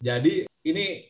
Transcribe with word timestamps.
Jadi 0.00 0.48
ini 0.64 1.04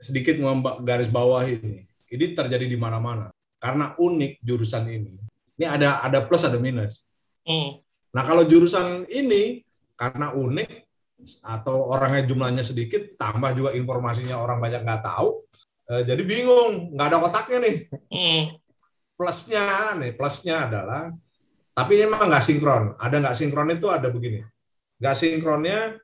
sedikit 0.00 0.40
garis 0.82 1.12
bawah 1.12 1.44
ini. 1.44 1.84
Ini 2.08 2.32
terjadi 2.32 2.64
di 2.64 2.76
mana-mana. 2.80 3.28
Karena 3.60 3.94
unik 3.94 4.42
jurusan 4.42 4.88
ini. 4.88 5.14
Ini 5.60 5.68
ada 5.68 6.02
ada 6.02 6.24
plus 6.24 6.42
ada 6.42 6.58
minus. 6.58 7.04
Hmm. 7.46 7.78
Nah 8.10 8.22
kalau 8.26 8.42
jurusan 8.48 9.06
ini 9.06 9.62
karena 9.94 10.34
unik 10.34 10.70
atau 11.46 11.94
orangnya 11.94 12.26
jumlahnya 12.26 12.66
sedikit, 12.66 13.14
tambah 13.14 13.54
juga 13.54 13.70
informasinya 13.78 14.42
orang 14.42 14.58
banyak 14.58 14.82
nggak 14.82 15.02
tahu, 15.06 15.46
eh, 15.94 16.02
jadi 16.02 16.22
bingung, 16.26 16.98
nggak 16.98 17.06
ada 17.06 17.18
kotaknya 17.22 17.58
nih. 17.62 17.76
Hmm. 18.10 18.42
Plusnya 19.14 19.94
nih, 20.02 20.12
plusnya 20.18 20.66
adalah, 20.66 21.14
tapi 21.72 21.94
ini 21.94 22.10
memang 22.10 22.26
nggak 22.26 22.42
sinkron. 22.42 22.84
Ada 22.98 23.16
nggak 23.22 23.36
sinkron 23.38 23.70
itu 23.70 23.86
ada 23.86 24.10
begini. 24.10 24.42
Nggak 24.98 25.14
sinkronnya 25.14 26.01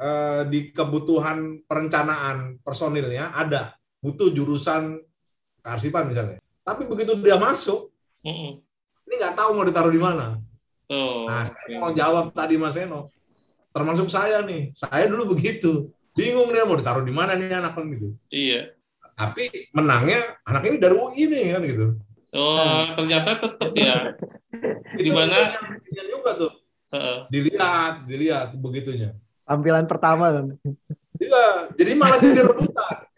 eh, 0.00 0.42
di 0.48 0.72
kebutuhan 0.72 1.60
perencanaan 1.68 2.56
personilnya 2.64 3.36
ada 3.36 3.76
butuh 4.00 4.32
jurusan 4.32 4.96
kearsipan 5.60 6.08
misalnya. 6.08 6.38
Tapi 6.64 6.88
begitu 6.88 7.12
dia 7.20 7.36
masuk, 7.36 7.92
mm 8.24 8.64
ini 9.10 9.18
nggak 9.18 9.42
tahu 9.42 9.50
mau 9.58 9.66
ditaruh 9.66 9.90
di 9.90 9.98
mana. 9.98 10.38
Oh, 10.86 11.26
nah, 11.26 11.42
saya 11.42 11.82
mau 11.82 11.90
jawab 11.90 12.30
tadi 12.30 12.54
Mas 12.54 12.78
Eno, 12.78 13.10
termasuk 13.74 14.06
saya 14.06 14.38
nih. 14.46 14.70
Saya 14.70 15.10
dulu 15.10 15.34
begitu, 15.34 15.90
bingung 16.14 16.54
dia 16.54 16.62
mau 16.62 16.78
ditaruh 16.78 17.02
di 17.02 17.10
mana 17.10 17.34
nih 17.34 17.50
anak 17.50 17.74
kan 17.74 17.90
gitu. 17.90 18.14
Iya. 18.30 18.70
Tapi 19.18 19.70
menangnya 19.74 20.38
anak 20.46 20.62
ini 20.62 20.78
dari 20.78 20.94
UI 20.94 21.22
nih 21.26 21.58
kan 21.58 21.62
gitu. 21.66 21.86
Oh, 22.30 22.82
ternyata 22.94 23.42
tetap 23.42 23.70
ya. 23.74 24.14
di 24.94 25.10
mana? 25.10 25.58
juga 25.90 26.30
tuh. 26.38 26.52
Uh. 26.94 27.26
Dilihat, 27.34 28.06
dilihat 28.06 28.54
begitunya 28.54 29.18
tampilan 29.50 29.90
pertama 29.90 30.30
kan. 30.30 30.46
Iya, 31.18 31.74
jadi 31.74 31.92
malah 31.98 32.22
jadi 32.22 32.46
rebutan. 32.46 33.09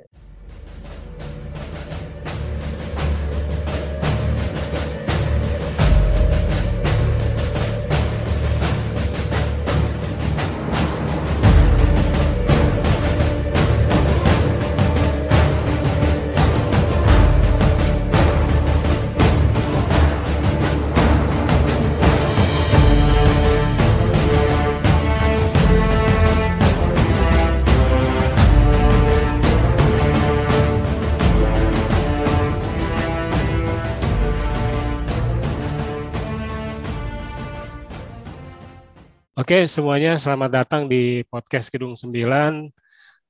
Oke, 39.53 39.69
semuanya 39.69 40.17
selamat 40.17 40.65
datang 40.65 40.89
di 40.89 41.29
podcast 41.29 41.69
Gedung 41.69 41.93
9. 41.93 42.09
Uh, 42.09 42.33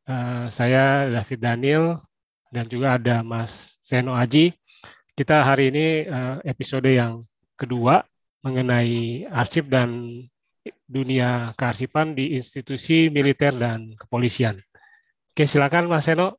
eh, 0.06 0.44
saya 0.54 1.10
David 1.10 1.40
Daniel 1.42 1.98
dan 2.46 2.70
juga 2.70 2.94
ada 2.94 3.26
Mas 3.26 3.74
Seno 3.82 4.14
Aji. 4.14 4.54
Kita 5.18 5.42
hari 5.42 5.74
ini 5.74 6.06
uh, 6.06 6.38
episode 6.46 6.86
yang 6.86 7.26
kedua 7.58 8.06
mengenai 8.38 9.26
arsip 9.34 9.66
dan 9.66 10.22
dunia 10.86 11.58
kearsipan 11.58 12.14
di 12.14 12.38
institusi 12.38 13.10
militer 13.10 13.58
dan 13.58 13.90
kepolisian. 13.98 14.62
Oke, 15.34 15.42
silakan 15.42 15.90
Mas 15.90 16.06
Seno. 16.06 16.38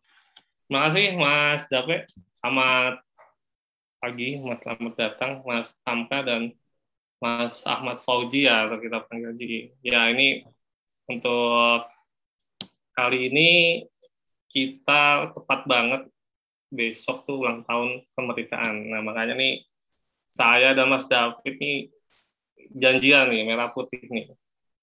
Terima 0.64 0.88
kasih 0.88 1.08
Mas 1.20 1.68
Dape. 1.68 2.08
Selamat 2.40 3.04
pagi, 4.00 4.40
Mas 4.48 4.64
selamat 4.64 4.94
datang 4.96 5.44
Mas 5.44 5.76
Tamka 5.84 6.24
dan 6.24 6.56
Mas 7.24 7.64
Ahmad 7.64 8.04
Fauji 8.04 8.52
ya 8.52 8.68
atau 8.68 8.84
kita 8.84 9.00
panggil 9.08 9.32
Ji. 9.40 9.72
Ya 9.80 10.12
ini 10.12 10.44
untuk 11.08 11.88
kali 12.92 13.32
ini 13.32 13.50
kita 14.52 15.32
tepat 15.32 15.64
banget 15.64 16.04
besok 16.68 17.24
tuh 17.24 17.48
ulang 17.48 17.64
tahun 17.64 18.04
kemerdekaan. 18.12 18.92
Nah 18.92 19.00
makanya 19.00 19.40
nih 19.40 19.64
saya 20.36 20.76
dan 20.76 20.92
Mas 20.92 21.08
David 21.08 21.56
nih 21.64 21.78
janjian 22.76 23.32
nih 23.32 23.48
merah 23.48 23.72
putih 23.72 24.04
nih. 24.12 24.36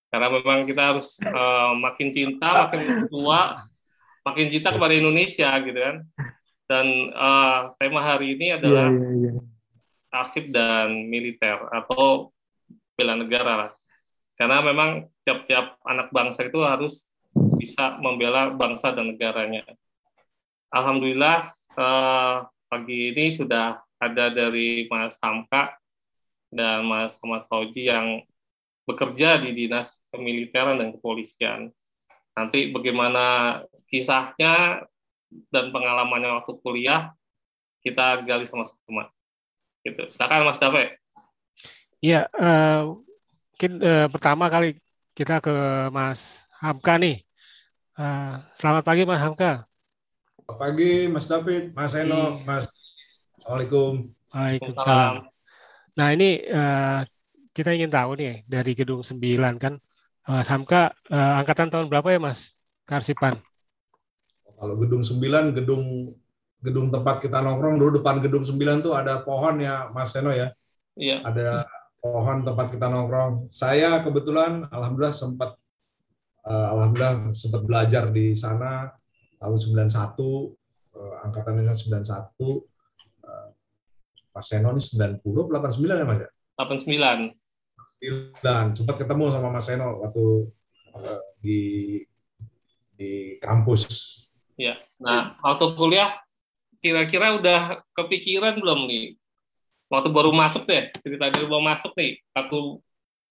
Karena 0.08 0.32
memang 0.32 0.64
kita 0.64 0.96
harus 0.96 1.20
uh, 1.20 1.76
makin 1.76 2.08
cinta, 2.08 2.66
makin 2.66 3.04
tua, 3.12 3.68
makin 4.24 4.48
cinta 4.48 4.72
kepada 4.72 4.96
Indonesia 4.96 5.52
gitu 5.60 5.76
kan. 5.76 5.96
Dan 6.64 7.12
uh, 7.12 7.76
tema 7.76 8.00
hari 8.00 8.32
ini 8.32 8.56
adalah 8.56 8.88
yeah, 8.88 9.28
yeah, 9.28 9.36
yeah 9.36 9.49
arsip 10.10 10.50
dan 10.50 11.06
militer 11.06 11.56
atau 11.70 12.34
bela 12.98 13.16
negara 13.16 13.66
lah. 13.66 13.72
Karena 14.36 14.60
memang 14.60 15.08
tiap-tiap 15.24 15.78
anak 15.86 16.10
bangsa 16.10 16.44
itu 16.44 16.60
harus 16.60 17.06
bisa 17.56 17.96
membela 18.02 18.50
bangsa 18.50 18.90
dan 18.90 19.14
negaranya. 19.14 19.62
Alhamdulillah 20.70 21.50
eh, 21.78 22.36
pagi 22.70 23.14
ini 23.14 23.30
sudah 23.34 23.78
ada 24.00 24.32
dari 24.32 24.88
Mas 24.88 25.20
Hamka 25.20 25.76
dan 26.50 26.82
Mas 26.88 27.14
Ahmad 27.20 27.46
Fauji 27.46 27.86
yang 27.86 28.24
bekerja 28.88 29.38
di 29.38 29.54
Dinas 29.54 30.02
Kemiliteran 30.10 30.80
dan 30.80 30.90
Kepolisian. 30.96 31.70
Nanti 32.34 32.72
bagaimana 32.72 33.60
kisahnya 33.86 34.82
dan 35.52 35.70
pengalamannya 35.70 36.42
waktu 36.42 36.52
kuliah 36.58 37.14
kita 37.84 38.24
gali 38.26 38.48
sama-sama 38.48 39.12
gitu. 39.84 40.02
Silakan 40.08 40.48
Mas 40.48 40.60
Dape. 40.60 40.84
Iya, 42.00 42.28
uh, 42.32 42.96
mungkin 43.52 43.72
uh, 43.84 44.08
pertama 44.08 44.48
kali 44.48 44.80
kita 45.12 45.40
ke 45.44 45.52
Mas 45.92 46.40
Hamka 46.60 46.96
nih. 46.96 47.20
Uh, 47.96 48.40
selamat 48.56 48.82
pagi 48.84 49.04
Mas 49.04 49.20
Hamka. 49.20 49.68
Selamat 50.40 50.56
pagi 50.56 50.92
Mas 51.12 51.26
David, 51.28 51.64
Mas 51.76 51.92
Eno, 51.92 52.40
hmm. 52.40 52.48
Mas. 52.48 52.64
Assalamualaikum. 53.40 53.92
Waalaikumsalam. 54.32 55.28
Nah 55.96 56.08
ini 56.16 56.40
uh, 56.48 57.04
kita 57.52 57.76
ingin 57.76 57.92
tahu 57.92 58.16
nih 58.16 58.44
dari 58.48 58.72
gedung 58.72 59.04
9 59.04 59.20
kan, 59.60 59.76
Mas 60.24 60.48
Hamka 60.48 60.96
uh, 61.12 61.40
angkatan 61.40 61.68
tahun 61.68 61.92
berapa 61.92 62.16
ya 62.16 62.20
Mas 62.20 62.56
Karsipan? 62.88 63.36
Kalau 64.60 64.76
gedung 64.76 65.04
9, 65.04 65.56
gedung 65.56 66.14
gedung 66.60 66.92
tempat 66.92 67.24
kita 67.24 67.40
nongkrong 67.40 67.80
dulu 67.80 68.00
depan 68.00 68.20
gedung 68.20 68.44
9 68.44 68.84
tuh 68.84 68.92
ada 68.92 69.24
pohon 69.24 69.60
ya 69.60 69.88
Mas 69.90 70.12
Seno 70.12 70.32
ya. 70.32 70.52
Iya. 70.96 71.24
Ada 71.24 71.64
pohon 72.00 72.44
tempat 72.44 72.68
kita 72.68 72.86
nongkrong. 72.88 73.48
Saya 73.48 74.04
kebetulan 74.04 74.68
alhamdulillah 74.68 75.16
sempat 75.16 75.56
uh, 76.44 76.66
alhamdulillah 76.76 77.32
sempat 77.32 77.62
belajar 77.64 78.12
di 78.12 78.36
sana 78.36 78.92
tahun 79.40 79.56
91 79.56 79.88
uh, 79.88 81.24
angkatan 81.24 81.64
91 81.64 82.04
uh, 82.44 83.48
Mas 84.36 84.44
Seno 84.44 84.76
ini 84.76 84.82
90 84.84 85.24
89 85.24 85.80
ya 85.80 86.04
Mas 86.04 86.18
ya? 86.20 86.30
89. 86.60 87.32
89. 88.44 88.76
Sempat 88.76 88.96
ketemu 89.00 89.24
sama 89.32 89.48
Mas 89.48 89.64
Seno 89.64 89.88
waktu 90.04 90.24
uh, 90.92 91.20
di 91.40 91.60
di 93.00 93.40
kampus. 93.40 93.88
Iya. 94.60 94.76
Nah, 95.00 95.40
waktu 95.40 95.72
kuliah 95.72 96.20
kira-kira 96.80 97.36
udah 97.36 97.84
kepikiran 97.92 98.56
belum 98.58 98.88
nih? 98.88 99.14
Waktu 99.92 100.08
baru 100.10 100.32
masuk 100.32 100.64
deh 100.64 100.88
cerita 100.98 101.28
dari 101.28 101.46
baru 101.46 101.62
masuk 101.62 101.92
nih. 101.94 102.18
Aku 102.32 102.80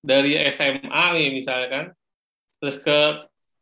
dari 0.05 0.37
SMA 0.53 1.03
nih 1.17 1.27
misalnya 1.33 1.67
kan. 1.67 1.85
Terus 2.61 2.77
ke 2.79 2.99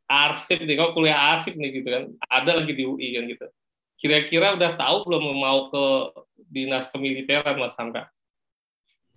arsip 0.08 0.64
nih 0.64 0.76
kok 0.76 0.92
kuliah 0.94 1.36
arsip 1.36 1.56
nih 1.56 1.82
gitu 1.82 1.88
kan. 1.88 2.04
Ada 2.28 2.62
lagi 2.62 2.74
di 2.76 2.84
UI 2.84 3.16
kan 3.16 3.24
gitu. 3.32 3.48
Kira-kira 3.98 4.54
udah 4.54 4.78
tahu 4.78 5.10
belum 5.10 5.24
mau 5.34 5.74
ke 5.74 5.86
dinas 6.52 6.92
kemiliteran 6.94 7.58
mas 7.58 7.74
Hamka? 7.80 8.12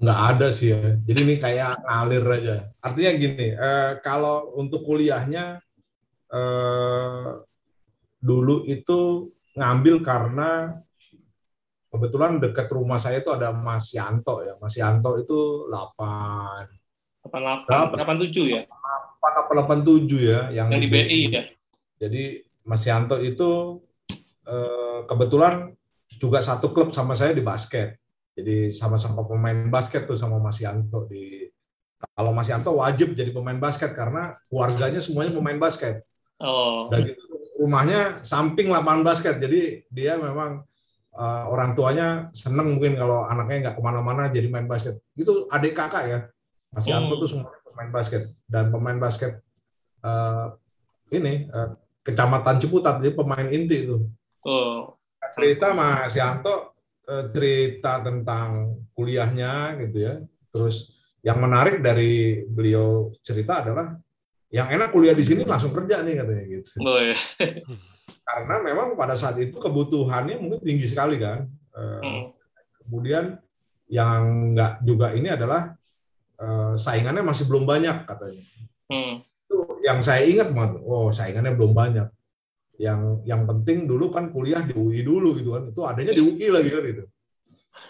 Nggak 0.00 0.20
ada 0.32 0.48
sih 0.48 0.72
ya. 0.72 0.96
Jadi 1.04 1.18
ini 1.20 1.34
kayak 1.36 1.84
ngalir 1.84 2.24
aja. 2.24 2.56
Artinya 2.80 3.12
gini 3.20 3.46
eh, 3.52 3.92
kalau 4.00 4.56
untuk 4.56 4.80
kuliahnya 4.84 5.60
eh, 6.32 7.28
dulu 8.20 8.68
itu 8.68 9.28
ngambil 9.54 10.02
karena 10.04 10.78
kebetulan 11.90 12.38
dekat 12.38 12.70
rumah 12.70 13.02
saya 13.02 13.18
itu 13.18 13.30
ada 13.34 13.50
Mas 13.50 13.90
Yanto 13.90 14.46
ya. 14.46 14.54
Mas 14.62 14.74
Yanto 14.78 15.18
itu 15.18 15.66
8 15.68 17.26
88 17.26 17.98
87 17.98 18.54
ya. 18.54 18.62
8 18.66 19.68
87 19.68 20.30
ya 20.30 20.40
yang, 20.54 20.68
yang 20.70 20.80
di 20.80 20.88
BI, 20.88 21.02
BI 21.02 21.20
ya. 21.28 21.42
Jadi 22.00 22.46
Mas 22.64 22.86
Yanto 22.86 23.18
itu 23.18 23.82
eh, 24.46 24.98
kebetulan 25.10 25.74
juga 26.16 26.40
satu 26.40 26.70
klub 26.70 26.94
sama 26.94 27.18
saya 27.18 27.34
di 27.34 27.42
basket. 27.42 27.98
Jadi 28.34 28.70
sama-sama 28.72 29.26
pemain 29.26 29.68
basket 29.68 30.06
tuh 30.06 30.16
sama 30.16 30.38
Mas 30.38 30.62
Yanto 30.62 31.04
di 31.10 31.50
kalau 32.16 32.32
Mas 32.32 32.48
Yanto 32.48 32.72
wajib 32.80 33.12
jadi 33.12 33.28
pemain 33.34 33.60
basket 33.60 33.92
karena 33.92 34.32
keluarganya 34.48 35.02
semuanya 35.02 35.36
pemain 35.36 35.58
basket. 35.60 36.06
Oh. 36.40 36.88
Dan 36.88 37.04
gitu 37.04 37.29
rumahnya 37.60 38.24
samping 38.24 38.72
lapangan 38.72 39.04
basket, 39.04 39.36
jadi 39.36 39.84
dia 39.92 40.16
memang 40.16 40.64
uh, 41.12 41.44
orang 41.52 41.76
tuanya 41.76 42.32
seneng 42.32 42.80
mungkin 42.80 42.96
kalau 42.96 43.28
anaknya 43.28 43.68
nggak 43.68 43.76
ke 43.76 43.82
mana-mana 43.84 44.32
jadi 44.32 44.48
main 44.48 44.64
basket. 44.64 44.96
Itu 45.12 45.44
adik 45.52 45.76
kakak 45.76 46.04
ya, 46.08 46.18
Mas 46.72 46.88
Yanto 46.88 47.14
hmm. 47.14 47.20
tuh 47.20 47.28
semua 47.28 47.52
pemain 47.68 47.90
basket 47.92 48.32
dan 48.48 48.72
pemain 48.72 48.96
basket 48.96 49.44
uh, 50.00 50.56
ini 51.12 51.52
uh, 51.52 51.76
kecamatan 52.00 52.56
Ciputat 52.56 53.04
jadi 53.04 53.12
pemain 53.12 53.46
inti 53.52 53.84
itu. 53.84 54.08
Oh. 54.40 54.96
Cerita 55.36 55.76
Mas 55.76 56.16
Yanto 56.16 56.72
uh, 57.04 57.24
cerita 57.28 58.00
tentang 58.00 58.80
kuliahnya 58.96 59.76
gitu 59.84 59.98
ya. 60.00 60.14
Terus 60.48 60.96
yang 61.20 61.36
menarik 61.36 61.84
dari 61.84 62.40
beliau 62.48 63.12
cerita 63.20 63.60
adalah 63.60 63.92
yang 64.50 64.66
enak 64.66 64.90
kuliah 64.90 65.14
di 65.14 65.22
sini 65.22 65.46
langsung 65.46 65.70
kerja 65.70 66.02
nih 66.02 66.14
katanya 66.18 66.44
gitu. 66.50 66.70
Oh, 66.82 66.98
iya. 66.98 67.14
Karena 68.26 68.56
memang 68.62 68.98
pada 68.98 69.14
saat 69.14 69.38
itu 69.38 69.54
kebutuhannya 69.54 70.42
mungkin 70.42 70.60
tinggi 70.62 70.90
sekali 70.90 71.22
kan. 71.22 71.46
Eh, 71.70 72.00
hmm. 72.02 72.22
Kemudian 72.86 73.38
yang 73.86 74.54
enggak 74.54 74.82
juga 74.82 75.14
ini 75.14 75.30
adalah 75.30 75.78
eh, 76.34 76.74
saingannya 76.74 77.22
masih 77.22 77.46
belum 77.46 77.62
banyak 77.62 78.10
katanya. 78.10 78.42
Hmm. 78.90 79.22
Itu 79.22 79.78
yang 79.86 80.02
saya 80.02 80.26
ingat 80.26 80.50
banget. 80.50 80.82
Oh 80.82 81.14
saingannya 81.14 81.54
belum 81.54 81.70
banyak. 81.70 82.08
Yang 82.82 83.00
yang 83.30 83.46
penting 83.46 83.86
dulu 83.86 84.10
kan 84.10 84.34
kuliah 84.34 84.66
di 84.66 84.74
UI 84.74 85.06
dulu 85.06 85.38
gitu 85.38 85.54
kan. 85.54 85.70
Itu 85.70 85.86
adanya 85.86 86.10
di 86.10 86.22
UI 86.26 86.50
lagi 86.50 86.70
kan 86.74 86.84
itu. 86.90 87.04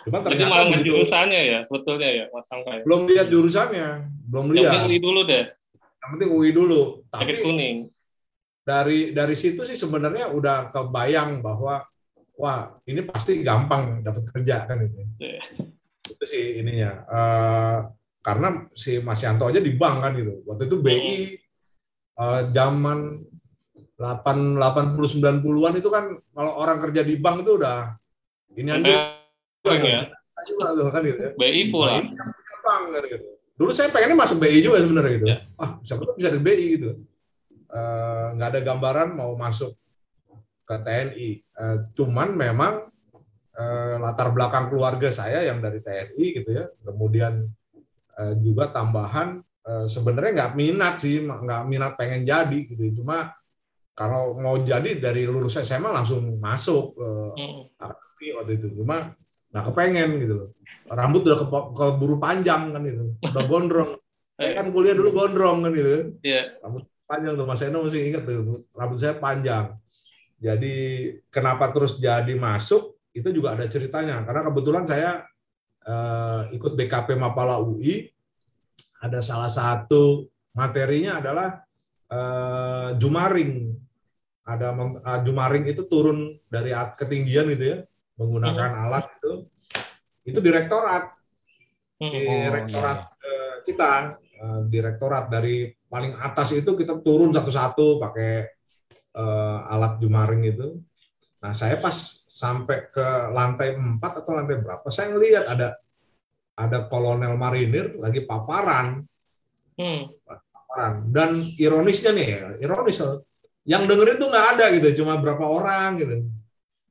Cuma 0.05 0.21
ternyata 0.21 0.61
Jadi 0.61 0.77
begitu, 0.77 0.89
jurusannya 0.93 1.41
ya 1.41 1.59
sebetulnya 1.65 2.09
ya 2.13 2.25
Mas 2.29 2.49
Angka. 2.53 2.85
Belum 2.85 3.09
lihat 3.09 3.27
jurusannya, 3.33 3.89
belum 4.29 4.47
lihat. 4.53 4.73
Yang 4.77 5.01
dulu 5.01 5.21
deh 5.25 5.45
penting 6.15 6.31
UI 6.31 6.51
dulu. 6.51 7.07
Tapi 7.09 7.43
kuning. 7.43 7.89
Dari 8.61 9.11
dari 9.17 9.35
situ 9.35 9.65
sih 9.65 9.75
sebenarnya 9.75 10.31
udah 10.31 10.71
kebayang 10.71 11.41
bahwa 11.43 11.83
wah 12.37 12.61
ini 12.87 13.03
pasti 13.03 13.41
gampang 13.41 14.05
dapat 14.05 14.29
kerja 14.31 14.69
kan 14.69 14.85
itu. 14.85 15.01
Yeah. 15.19 15.43
Itu 16.07 16.25
sih 16.27 16.61
ininya. 16.61 16.91
Uh, 17.09 17.79
karena 18.21 18.69
si 18.77 19.01
Mas 19.01 19.25
Yanto 19.25 19.49
aja 19.49 19.59
di 19.59 19.73
bank 19.75 19.97
kan 20.05 20.13
gitu. 20.15 20.45
Waktu 20.45 20.69
itu 20.69 20.77
BI 20.77 20.97
uh, 22.21 22.23
eh, 22.23 22.43
zaman 22.53 22.99
8 23.97 24.61
80 24.61 25.21
90-an 25.21 25.75
itu 25.77 25.89
kan 25.89 26.05
kalau 26.33 26.53
orang 26.61 26.79
kerja 26.81 27.05
di 27.05 27.17
bank 27.17 27.45
itu 27.45 27.57
udah 27.61 27.97
ini 28.57 28.71
aja 28.73 28.89
ya. 29.81 30.05
juga 30.49 30.67
tuh 30.77 30.89
kan 30.93 31.03
gitu 31.05 31.21
ya. 31.21 31.33
BI 31.37 31.63
pula. 31.73 32.05
Bank 32.61 32.83
kan 32.93 33.05
gitu 33.09 33.40
dulu 33.61 33.77
saya 33.77 33.93
pengennya 33.93 34.17
masuk 34.17 34.41
BI 34.41 34.65
juga 34.65 34.81
sebenarnya 34.81 35.13
gitu. 35.21 35.27
Ya. 35.29 35.39
Ah, 35.61 35.77
siapa 35.85 36.09
tahu 36.09 36.17
bisa 36.17 36.33
di 36.33 36.41
BI 36.41 36.67
gitu. 36.81 36.89
Uh, 37.69 38.33
nggak 38.41 38.49
ada 38.57 38.61
gambaran 38.65 39.09
mau 39.13 39.37
masuk 39.37 39.77
ke 40.65 40.77
TNI. 40.81 41.29
Uh, 41.53 41.61
eh, 41.61 41.79
cuman 41.93 42.33
memang 42.33 42.89
uh, 43.61 43.95
latar 44.01 44.33
belakang 44.33 44.73
keluarga 44.73 45.13
saya 45.13 45.45
yang 45.45 45.61
dari 45.61 45.85
TNI 45.85 46.27
gitu 46.41 46.51
ya. 46.57 46.73
Kemudian 46.81 47.53
uh, 48.17 48.35
juga 48.41 48.73
tambahan 48.73 49.45
uh, 49.69 49.85
sebenarnya 49.85 50.33
nggak 50.41 50.53
minat 50.57 50.95
sih, 50.97 51.21
nggak 51.21 51.63
minat 51.69 51.93
pengen 52.01 52.25
jadi 52.25 52.59
gitu. 52.65 53.05
Cuma 53.05 53.37
kalau 53.93 54.41
mau 54.41 54.57
jadi 54.57 54.97
dari 54.97 55.29
lulus 55.29 55.61
SMA 55.61 55.93
langsung 55.93 56.41
masuk 56.41 56.97
uh, 56.97 57.37
waktu 58.41 58.53
itu. 58.57 58.73
Cuma 58.73 59.13
nggak 59.51 59.65
kepengen 59.71 60.11
gitu 60.23 60.35
loh. 60.35 60.49
Rambut 60.91 61.23
udah 61.27 61.39
keburu 61.75 62.17
panjang 62.19 62.71
kan 62.75 62.83
itu 62.87 63.15
udah 63.23 63.45
gondrong. 63.47 63.91
Saya 64.41 64.57
kan 64.57 64.67
kuliah 64.73 64.97
dulu 64.97 65.11
gondrong 65.13 65.69
kan 65.69 65.71
gitu. 65.77 66.17
Yeah. 66.25 66.57
rambut 66.65 66.89
panjang 67.05 67.37
tuh 67.37 67.45
Mas 67.45 67.61
Eno 67.61 67.85
masih 67.85 68.09
ingat 68.09 68.25
tuh 68.25 68.65
rambut 68.73 68.97
saya 68.97 69.19
panjang. 69.21 69.77
Jadi 70.41 70.75
kenapa 71.29 71.69
terus 71.69 72.01
jadi 72.01 72.33
masuk 72.39 72.97
itu 73.13 73.29
juga 73.37 73.53
ada 73.53 73.69
ceritanya. 73.69 74.25
Karena 74.25 74.41
kebetulan 74.49 74.89
saya 74.89 75.29
uh, 75.85 76.49
ikut 76.57 76.73
BKP 76.73 77.21
Mapala 77.21 77.61
UI 77.61 78.09
ada 79.05 79.21
salah 79.21 79.53
satu 79.53 80.25
materinya 80.57 81.21
adalah 81.21 81.61
uh, 82.09 82.97
jumaring. 82.97 83.77
Ada 84.49 84.73
uh, 84.73 85.21
jumaring 85.21 85.69
itu 85.69 85.85
turun 85.85 86.41
dari 86.49 86.73
ketinggian 86.97 87.45
gitu 87.53 87.65
ya 87.77 87.79
menggunakan 88.21 88.71
hmm. 88.77 88.83
alat 88.85 89.05
itu 89.17 89.33
itu 90.29 90.39
direktorat 90.45 91.17
hmm. 91.97 92.13
direktorat 92.13 92.99
oh, 93.09 93.09
iya. 93.09 93.33
iya. 93.33 93.57
kita 93.65 93.91
eh, 94.21 94.61
direktorat 94.69 95.25
dari 95.33 95.73
paling 95.91 96.15
atas 96.21 96.53
itu 96.53 96.77
kita 96.77 97.01
turun 97.03 97.35
satu-satu 97.35 97.99
pakai 97.99 98.61
uh, 99.15 99.67
alat 99.67 99.99
jumaring 99.99 100.47
itu. 100.47 100.79
Nah 101.43 101.51
saya 101.57 101.81
pas 101.81 101.97
sampai 102.31 102.93
ke 102.93 103.07
lantai 103.35 103.75
4 103.75 103.99
atau 103.99 104.33
lantai 104.37 104.61
berapa, 104.63 104.87
saya 104.93 105.11
ngelihat 105.11 105.51
ada 105.51 105.75
ada 106.55 106.87
kolonel 106.87 107.35
marinir 107.41 107.97
lagi 107.97 108.23
paparan, 108.23 109.03
hmm. 109.81 110.03
paparan. 110.23 110.93
Dan 111.11 111.51
ironisnya 111.57 112.13
nih, 112.13 112.61
ironis 112.61 113.01
yang 113.65 113.89
dengerin 113.89 114.21
tuh 114.21 114.29
nggak 114.29 114.47
ada 114.57 114.65
gitu, 114.77 115.03
cuma 115.03 115.17
berapa 115.19 115.43
orang 115.43 115.99
gitu. 115.99 116.17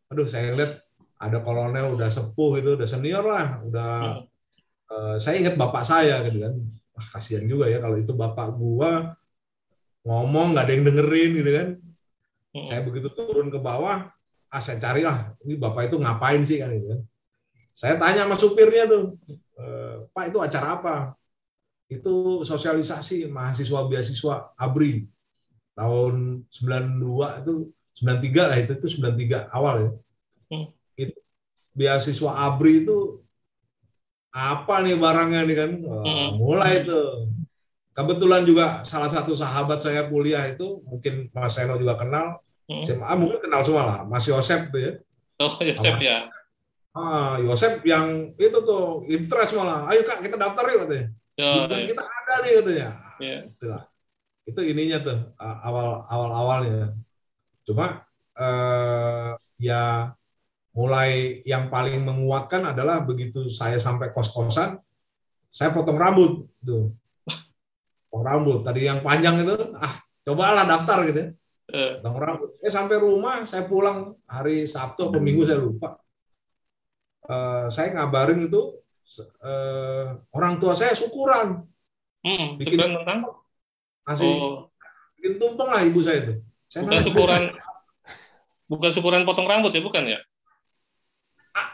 Aduh 0.10 0.26
saya 0.26 0.58
lihat 0.58 0.82
ada 1.20 1.38
kolonel 1.44 2.00
udah 2.00 2.08
sepuh 2.08 2.64
itu 2.64 2.80
udah 2.80 2.88
senior 2.88 3.28
lah 3.28 3.60
udah 3.68 3.92
hmm. 4.16 4.24
uh, 4.88 5.16
saya 5.20 5.44
ingat 5.44 5.60
bapak 5.60 5.84
saya 5.84 6.24
gitu 6.24 6.40
kan 6.40 6.56
Wah, 6.96 7.08
kasihan 7.16 7.44
juga 7.44 7.68
ya 7.68 7.84
kalau 7.84 8.00
itu 8.00 8.16
bapak 8.16 8.56
gua 8.56 9.20
ngomong 10.08 10.56
nggak 10.56 10.64
ada 10.64 10.74
yang 10.74 10.86
dengerin 10.88 11.32
gitu 11.36 11.52
kan 11.52 11.68
hmm. 12.56 12.66
saya 12.66 12.80
begitu 12.88 13.12
turun 13.12 13.52
ke 13.52 13.60
bawah 13.60 14.08
ah 14.50 14.62
saya 14.64 14.80
carilah 14.80 15.36
ini 15.44 15.60
bapak 15.60 15.92
itu 15.92 16.00
ngapain 16.00 16.42
sih 16.48 16.58
kan 16.58 16.72
gitu 16.72 16.88
kan 16.88 17.02
saya 17.76 18.00
tanya 18.02 18.26
sama 18.26 18.34
supirnya 18.34 18.90
tuh 18.90 19.14
e, 19.30 19.66
pak 20.10 20.34
itu 20.34 20.42
acara 20.42 20.82
apa 20.82 20.96
itu 21.86 22.42
sosialisasi 22.42 23.30
mahasiswa 23.30 23.86
beasiswa 23.86 24.36
ABRI 24.58 25.06
tahun 25.78 26.44
92 26.50 27.46
itu 27.46 27.54
93 28.02 28.50
lah 28.50 28.58
itu 28.58 28.72
itu 28.74 28.88
93 28.98 29.54
awal 29.54 29.76
ya. 29.86 29.92
Hmm 30.50 30.79
beasiswa 31.80 32.32
ABRI 32.36 32.84
itu 32.84 33.24
apa 34.36 34.84
nih 34.84 35.00
barangnya 35.00 35.42
nih 35.48 35.56
kan? 35.56 35.72
Hmm. 35.80 36.36
mulai 36.36 36.84
itu. 36.84 37.00
Kebetulan 37.96 38.44
juga 38.44 38.84
salah 38.84 39.08
satu 39.08 39.32
sahabat 39.36 39.80
saya 39.80 40.08
kuliah 40.12 40.44
itu 40.52 40.84
mungkin 40.84 41.32
Mas 41.32 41.56
Seno 41.56 41.80
juga 41.80 41.96
kenal. 41.96 42.44
Hmm. 42.68 42.84
SMA 42.84 43.14
mungkin 43.16 43.40
kenal 43.40 43.64
semua 43.64 43.84
lah. 43.88 44.00
Mas 44.04 44.28
Yosep 44.28 44.70
tuh 44.76 44.80
ya. 44.84 44.94
Oh 45.40 45.56
Yosep 45.64 45.96
ya. 46.04 46.28
Ah 46.92 47.40
Yosep 47.40 47.82
yang 47.88 48.36
itu 48.36 48.58
tuh 48.60 49.08
interest 49.08 49.56
malah. 49.56 49.88
Ayo 49.88 50.04
kak 50.04 50.20
kita 50.20 50.36
daftar 50.36 50.68
yuk 50.76 50.80
katanya. 50.86 51.08
Oh, 51.40 51.64
iya. 51.72 51.88
kita 51.88 52.04
ada 52.04 52.34
nih 52.44 52.52
katanya. 52.60 52.90
Yeah. 53.24 53.40
itulah. 53.48 53.82
Itu 54.44 54.60
ininya 54.68 54.98
tuh 55.00 55.20
awal 55.40 56.04
awal 56.12 56.30
awalnya 56.36 56.92
cuma 57.64 58.02
eh, 58.34 59.32
ya 59.62 60.14
mulai 60.74 61.42
yang 61.44 61.68
paling 61.68 62.02
menguatkan 62.06 62.74
adalah 62.74 63.02
begitu 63.02 63.50
saya 63.50 63.82
sampai 63.82 64.14
kos-kosan, 64.14 64.78
saya 65.50 65.74
potong 65.74 65.98
rambut 65.98 66.46
tuh. 66.62 66.94
Potong 68.10 68.26
rambut. 68.26 68.60
Tadi 68.62 68.86
yang 68.86 69.02
panjang 69.02 69.42
itu, 69.42 69.56
ah 69.78 69.98
cobalah 70.26 70.66
daftar 70.66 71.10
gitu 71.10 71.20
ya. 71.20 71.28
Eh. 71.74 71.92
Potong 72.02 72.18
rambut. 72.22 72.50
Eh 72.62 72.72
sampai 72.72 73.02
rumah, 73.02 73.46
saya 73.50 73.66
pulang 73.66 74.14
hari 74.30 74.70
Sabtu 74.70 75.10
atau 75.10 75.22
Minggu 75.22 75.46
saya 75.46 75.60
lupa. 75.60 75.98
Uh, 77.30 77.70
saya 77.70 77.94
ngabarin 77.94 78.50
itu 78.50 78.80
uh, 79.46 80.18
orang 80.34 80.58
tua 80.58 80.74
saya 80.74 80.98
syukuran. 80.98 81.66
Hmm, 82.26 82.58
bikin 82.60 82.78
tentang 82.84 83.22
kasih 84.04 84.34
oh. 84.34 84.68
bikin 85.16 85.38
tumpeng 85.38 85.70
lah 85.70 85.82
ibu 85.86 86.02
saya 86.02 86.26
itu. 86.26 86.34
Saya 86.70 86.86
bukan 86.86 87.02
syukuran 87.06 87.44
bukan 88.70 88.90
syukuran 88.94 89.22
potong 89.26 89.50
rambut 89.50 89.74
ya 89.74 89.82
bukan 89.82 90.04
ya? 90.06 90.20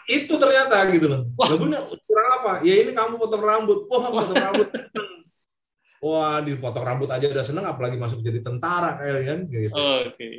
Itu 0.05 0.33
ternyata 0.37 0.77
gitu 0.93 1.09
loh. 1.09 1.21
Lagunya 1.37 1.81
kurang 2.05 2.29
apa? 2.41 2.51
Ya 2.61 2.85
ini 2.85 2.93
kamu 2.93 3.17
potong 3.17 3.41
rambut. 3.41 3.89
Wah, 3.89 4.09
potong 4.13 4.37
rambut. 4.37 4.69
Wah, 6.05 6.37
dipotong 6.45 6.85
rambut 6.85 7.09
aja 7.09 7.25
udah 7.25 7.41
seneng, 7.41 7.65
apalagi 7.65 7.97
masuk 7.97 8.21
jadi 8.21 8.45
tentara 8.45 8.93
kayak 9.01 9.25
kan 9.25 9.39
gitu. 9.49 9.73
Oh, 9.73 10.05
Oke. 10.05 10.13
Okay. 10.13 10.35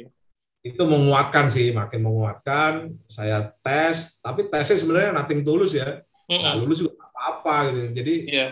Itu 0.62 0.82
menguatkan 0.86 1.50
sih, 1.50 1.74
makin 1.74 2.06
menguatkan. 2.06 2.94
Saya 3.10 3.50
tes, 3.66 4.22
tapi 4.22 4.46
tesnya 4.46 4.78
sebenarnya 4.78 5.10
nothing 5.14 5.42
tulus 5.42 5.74
ya. 5.74 6.06
Mm 6.26 6.42
-hmm. 6.42 6.54
lulus 6.62 6.78
juga 6.82 6.94
apa-apa 7.10 7.70
gitu. 7.70 7.78
Jadi, 8.02 8.14
yeah. 8.30 8.50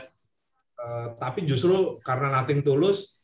uh, 0.78 1.14
tapi 1.18 1.46
justru 1.46 1.98
karena 2.02 2.30
nothing 2.42 2.62
tulus, 2.62 3.18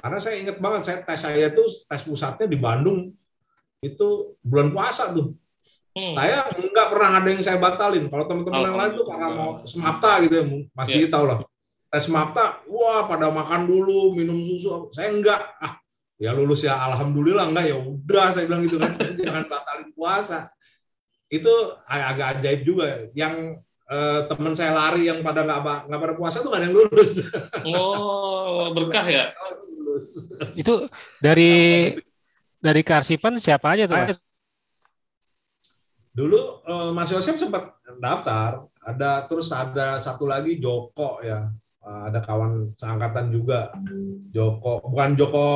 karena 0.00 0.20
saya 0.20 0.36
ingat 0.40 0.60
banget 0.60 0.82
saya 0.84 0.98
tes 1.00 1.20
saya 1.24 1.48
tuh 1.56 1.64
tes 1.88 2.02
pusatnya 2.04 2.44
di 2.44 2.60
Bandung 2.60 3.16
itu 3.80 4.36
bulan 4.44 4.68
puasa 4.72 5.12
tuh 5.12 5.32
Hmm. 5.94 6.10
Saya 6.10 6.50
nggak 6.50 6.88
pernah 6.90 7.10
ada 7.22 7.28
yang 7.30 7.42
saya 7.42 7.58
batalin. 7.62 8.10
Kalau 8.10 8.26
teman-teman 8.26 8.66
yang 8.66 8.78
lain 8.78 8.92
tuh 8.98 9.06
karena 9.06 9.28
mau 9.30 9.50
semapta 9.62 10.18
gitu 10.26 10.34
ya, 10.42 10.44
Mas 10.74 10.88
yeah. 10.90 11.06
tahu 11.06 11.24
lah. 11.30 11.38
Tes 11.86 12.10
semapta, 12.10 12.58
wah 12.66 13.06
pada 13.06 13.30
makan 13.30 13.70
dulu, 13.70 14.18
minum 14.18 14.42
susu. 14.42 14.90
Saya 14.90 15.14
enggak. 15.14 15.38
Ah, 15.62 15.78
ya 16.18 16.30
lulus 16.30 16.62
ya 16.62 16.78
alhamdulillah 16.78 17.50
enggak 17.50 17.74
ya 17.74 17.76
udah 17.78 18.26
saya 18.30 18.46
bilang 18.46 18.62
gitu 18.66 18.78
kan 18.78 18.94
jangan 19.18 19.44
batalin 19.50 19.90
puasa 19.90 20.50
itu 21.26 21.50
agak 21.90 22.38
ajaib 22.38 22.60
juga 22.62 23.10
yang 23.18 23.58
eh, 23.90 24.20
teman 24.30 24.54
saya 24.54 24.70
lari 24.70 25.10
yang 25.10 25.26
pada 25.26 25.42
nggak 25.42 25.90
nggak 25.90 26.00
pada 26.00 26.14
puasa 26.14 26.38
tuh 26.40 26.54
nggak 26.54 26.60
ada 26.62 26.66
yang 26.70 26.76
lulus 26.78 27.12
oh 27.68 28.70
berkah 28.72 29.06
ya 29.10 29.24
itu 30.54 30.86
dari 31.18 31.52
dari 32.62 32.82
Karsipan 32.86 33.36
siapa 33.42 33.74
aja 33.74 33.90
tuh 33.90 33.98
mas 33.98 34.18
dulu 36.14 36.62
eh, 36.64 36.90
Mas 36.94 37.10
Yosef 37.10 37.36
sempat 37.36 37.74
daftar 37.98 38.70
ada 38.84 39.26
terus 39.26 39.50
ada 39.50 39.98
satu 39.98 40.28
lagi 40.30 40.62
Joko 40.62 41.20
ya 41.24 41.50
ada 41.84 42.16
kawan 42.24 42.72
seangkatan 42.80 43.28
juga 43.28 43.68
Joko 44.32 44.80
bukan 44.88 45.12
Joko 45.20 45.48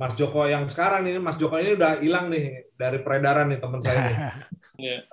Mas 0.00 0.16
Joko 0.16 0.48
yang 0.48 0.66
sekarang 0.66 1.06
ini 1.06 1.20
Mas 1.22 1.38
Joko 1.38 1.60
ini 1.60 1.78
udah 1.78 2.00
hilang 2.00 2.26
nih 2.32 2.72
dari 2.74 3.04
peredaran 3.04 3.52
nih 3.52 3.60
teman 3.60 3.84
saya 3.84 3.98
nih. 4.08 4.16
yeah. 4.16 4.34
Iya. 4.80 5.04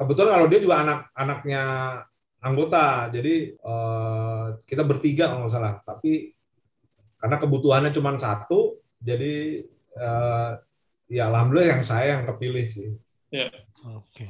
kebetulan 0.00 0.32
kalau 0.40 0.48
dia 0.48 0.60
juga 0.64 0.76
anak-anaknya 0.80 1.62
anggota, 2.40 3.10
jadi 3.10 3.52
uh, 3.60 4.62
kita 4.64 4.88
bertiga 4.88 5.28
kalau 5.28 5.44
nggak 5.44 5.52
salah. 5.52 5.74
Tapi 5.84 6.32
karena 7.20 7.36
kebutuhannya 7.36 7.90
cuma 7.92 8.16
satu, 8.16 8.80
jadi 8.96 9.64
uh, 9.98 10.56
ya 11.10 11.28
alhamdulillah 11.28 11.76
yang 11.76 11.84
saya 11.84 12.16
yang 12.20 12.24
kepilih 12.24 12.66
sih. 12.70 12.94
Yeah. 13.36 13.50
Oke. 13.92 14.24
Okay. 14.24 14.28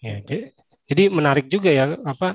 Ya, 0.00 0.16
jadi, 0.24 0.44
jadi 0.88 1.02
menarik 1.12 1.46
juga 1.46 1.70
ya 1.70 1.94
apa 2.02 2.34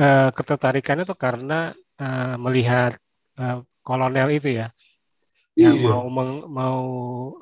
uh, 0.00 0.28
ketertarikannya 0.32 1.04
tuh 1.06 1.14
karena 1.14 1.76
uh, 2.00 2.34
melihat 2.40 2.96
uh, 3.38 3.62
kolonel 3.84 4.32
itu 4.34 4.56
ya 4.56 4.72
yang 5.58 5.74
iya. 5.74 5.90
mau 5.90 6.06
meng, 6.06 6.32
mau 6.46 6.82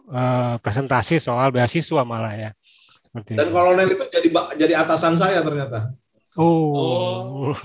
uh, 0.08 0.56
presentasi 0.64 1.20
soal 1.20 1.52
beasiswa 1.52 2.00
malah 2.00 2.32
ya. 2.32 2.50
Seperti 3.04 3.36
Dan 3.36 3.52
itu. 3.52 3.52
kolonel 3.52 3.88
itu 3.92 4.04
jadi 4.08 4.28
jadi 4.56 4.74
atasan 4.80 5.20
saya 5.20 5.44
ternyata. 5.44 5.92
Oh. 6.40 7.52
oh. 7.52 7.56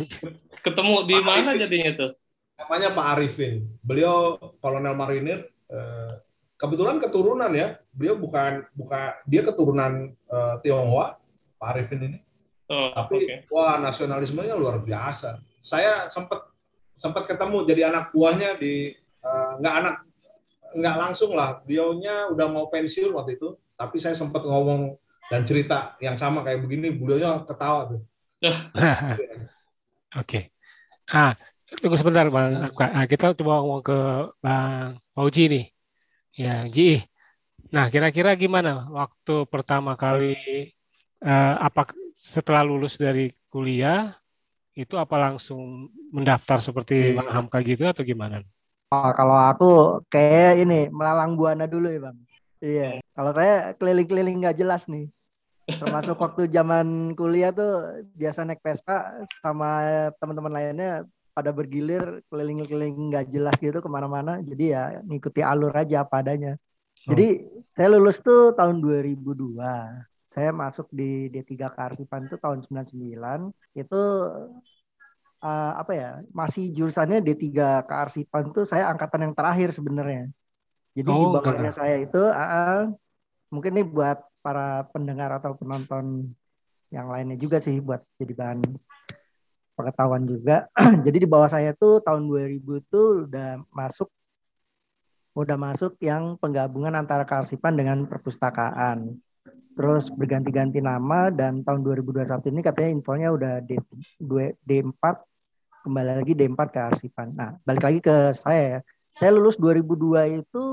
Ketemu 0.60 1.08
di 1.08 1.16
Pak 1.18 1.24
mana 1.24 1.50
Arifin. 1.56 1.62
jadinya 1.64 1.92
tuh? 1.96 2.12
Namanya 2.60 2.90
Pak 2.92 3.06
Arifin. 3.16 3.54
Beliau 3.80 4.38
kolonel 4.60 4.92
marinir 4.92 5.48
kebetulan 6.62 7.02
keturunan 7.02 7.50
ya. 7.50 7.82
Beliau 7.90 8.22
bukan 8.22 8.62
bukan 8.78 9.18
dia 9.26 9.42
keturunan 9.42 10.14
uh, 10.30 10.62
Tionghoa, 10.62 11.18
Pak 11.58 11.68
Arifin 11.74 12.06
ini. 12.06 12.20
Oh, 12.70 12.94
Tapi 12.94 13.26
okay. 13.26 13.38
wah 13.50 13.82
nasionalismenya 13.82 14.54
luar 14.54 14.78
biasa. 14.78 15.42
Saya 15.66 16.06
sempat 16.14 16.46
sempat 16.94 17.26
ketemu 17.26 17.66
jadi 17.66 17.90
anak 17.90 18.14
buahnya 18.14 18.62
di 18.62 18.94
nggak 19.58 19.74
uh, 19.74 19.80
anak 19.82 19.96
nggak 20.72 20.96
langsung 20.98 21.36
lah, 21.36 21.60
beliaunya 21.68 22.32
udah 22.32 22.48
mau 22.48 22.72
pensiun 22.72 23.12
waktu 23.12 23.36
itu, 23.36 23.60
tapi 23.76 24.00
saya 24.00 24.16
sempat 24.16 24.44
ngomong 24.48 24.96
dan 25.28 25.44
cerita 25.44 25.96
yang 26.00 26.16
sama 26.16 26.44
kayak 26.44 26.64
begini, 26.64 26.96
beliaunya 26.96 27.44
ketawa 27.44 27.92
tuh. 27.92 28.02
Oke. 28.48 28.56
okay. 30.16 30.44
Ah, 31.12 31.36
tunggu 31.80 32.00
sebentar 32.00 32.28
bang. 32.32 32.72
Ah, 32.72 33.04
kita 33.08 33.36
coba 33.36 33.60
ngomong 33.60 33.82
ke 33.84 34.00
bang 34.40 34.96
Fauji 35.12 35.44
nih. 35.52 35.66
Ya, 36.36 36.64
Ji. 36.68 37.04
Nah, 37.72 37.88
kira-kira 37.88 38.36
gimana 38.36 38.88
waktu 38.92 39.48
pertama 39.48 39.96
kali 39.96 40.36
uh, 41.24 41.56
apa 41.60 41.92
setelah 42.16 42.64
lulus 42.64 43.00
dari 43.00 43.32
kuliah 43.48 44.16
itu 44.76 44.96
apa 44.96 45.16
langsung 45.20 45.92
mendaftar 46.12 46.64
seperti 46.64 47.16
Bang 47.16 47.32
Hamka 47.32 47.60
gitu 47.64 47.88
atau 47.88 48.04
gimana? 48.04 48.44
Oh, 48.92 49.12
kalau 49.16 49.40
aku 49.40 49.72
kayak 50.12 50.68
ini 50.68 50.92
melalang 50.92 51.40
buana 51.40 51.64
dulu 51.64 51.88
ya 51.88 52.12
bang. 52.12 52.18
Iya. 52.60 52.90
Kalau 53.16 53.32
saya 53.32 53.72
keliling-keliling 53.80 54.44
nggak 54.44 54.60
jelas 54.60 54.84
nih. 54.92 55.08
Termasuk 55.64 56.20
waktu 56.20 56.52
zaman 56.52 57.16
kuliah 57.16 57.56
tuh 57.56 58.04
biasa 58.20 58.44
naik 58.44 58.60
Vespa 58.60 59.24
sama 59.40 59.80
teman-teman 60.20 60.52
lainnya 60.52 61.08
pada 61.32 61.52
bergilir 61.56 62.24
keliling-keliling 62.28 63.12
nggak 63.12 63.26
jelas 63.32 63.56
gitu 63.60 63.80
ke 63.80 63.90
mana-mana. 63.90 64.40
Jadi 64.44 64.76
ya 64.76 65.00
ngikuti 65.04 65.42
alur 65.42 65.74
aja 65.76 66.04
apa 66.04 66.22
adanya. 66.24 66.54
Jadi 67.02 67.28
oh. 67.42 67.66
saya 67.74 67.88
lulus 67.92 68.22
tuh 68.22 68.54
tahun 68.54 68.80
2002. 68.80 69.58
Saya 70.32 70.50
masuk 70.56 70.88
di 70.96 71.28
D3 71.28 71.76
Kearsipan 71.76 72.32
tuh 72.32 72.40
tahun 72.40 72.64
99. 72.64 72.96
Itu 73.76 74.02
uh, 75.42 75.72
apa 75.82 75.92
ya 75.92 76.10
masih 76.32 76.72
jurusannya 76.72 77.20
D3 77.26 77.46
kearsipan 77.86 78.54
tuh 78.54 78.64
saya 78.64 78.88
angkatan 78.94 79.30
yang 79.30 79.34
terakhir 79.36 79.74
sebenarnya. 79.74 80.30
Jadi 80.94 81.10
oh, 81.10 81.18
di 81.18 81.26
bawahnya 81.40 81.74
saya 81.74 81.96
itu 82.04 82.22
uh, 82.22 82.92
mungkin 83.50 83.72
nih 83.76 83.88
buat 83.88 84.22
para 84.42 84.86
pendengar 84.90 85.32
atau 85.38 85.56
penonton 85.56 86.32
yang 86.92 87.08
lainnya 87.08 87.40
juga 87.40 87.64
sih 87.64 87.80
buat 87.80 88.04
jadi 88.20 88.34
bahan 88.36 88.60
pengetahuan 89.76 90.24
juga. 90.28 90.68
jadi 91.06 91.18
di 91.24 91.28
bawah 91.28 91.50
saya 91.50 91.72
tuh 91.76 92.04
tahun 92.04 92.28
2000 92.28 92.92
tuh 92.92 93.28
udah 93.28 93.62
masuk 93.72 94.10
udah 95.32 95.56
masuk 95.56 95.96
yang 96.04 96.36
penggabungan 96.36 96.92
antara 96.92 97.24
kearsipan 97.24 97.80
dengan 97.80 98.04
perpustakaan. 98.04 99.16
Terus 99.72 100.12
berganti-ganti 100.12 100.84
nama 100.84 101.32
dan 101.32 101.64
tahun 101.64 101.80
2021 101.88 102.52
ini 102.52 102.60
katanya 102.60 102.90
infonya 102.92 103.28
udah 103.32 103.54
D, 103.64 103.80
D4 104.68 105.04
kembali 105.82 106.12
lagi 106.22 106.34
D4 106.38 106.60
ke 106.70 106.80
arsipan. 106.80 107.34
Nah, 107.34 107.58
balik 107.66 107.84
lagi 107.84 108.00
ke 108.04 108.36
saya 108.38 108.62
ya. 108.62 108.80
Saya 109.18 109.32
lulus 109.36 109.58
2002 109.60 110.44
itu 110.44 110.64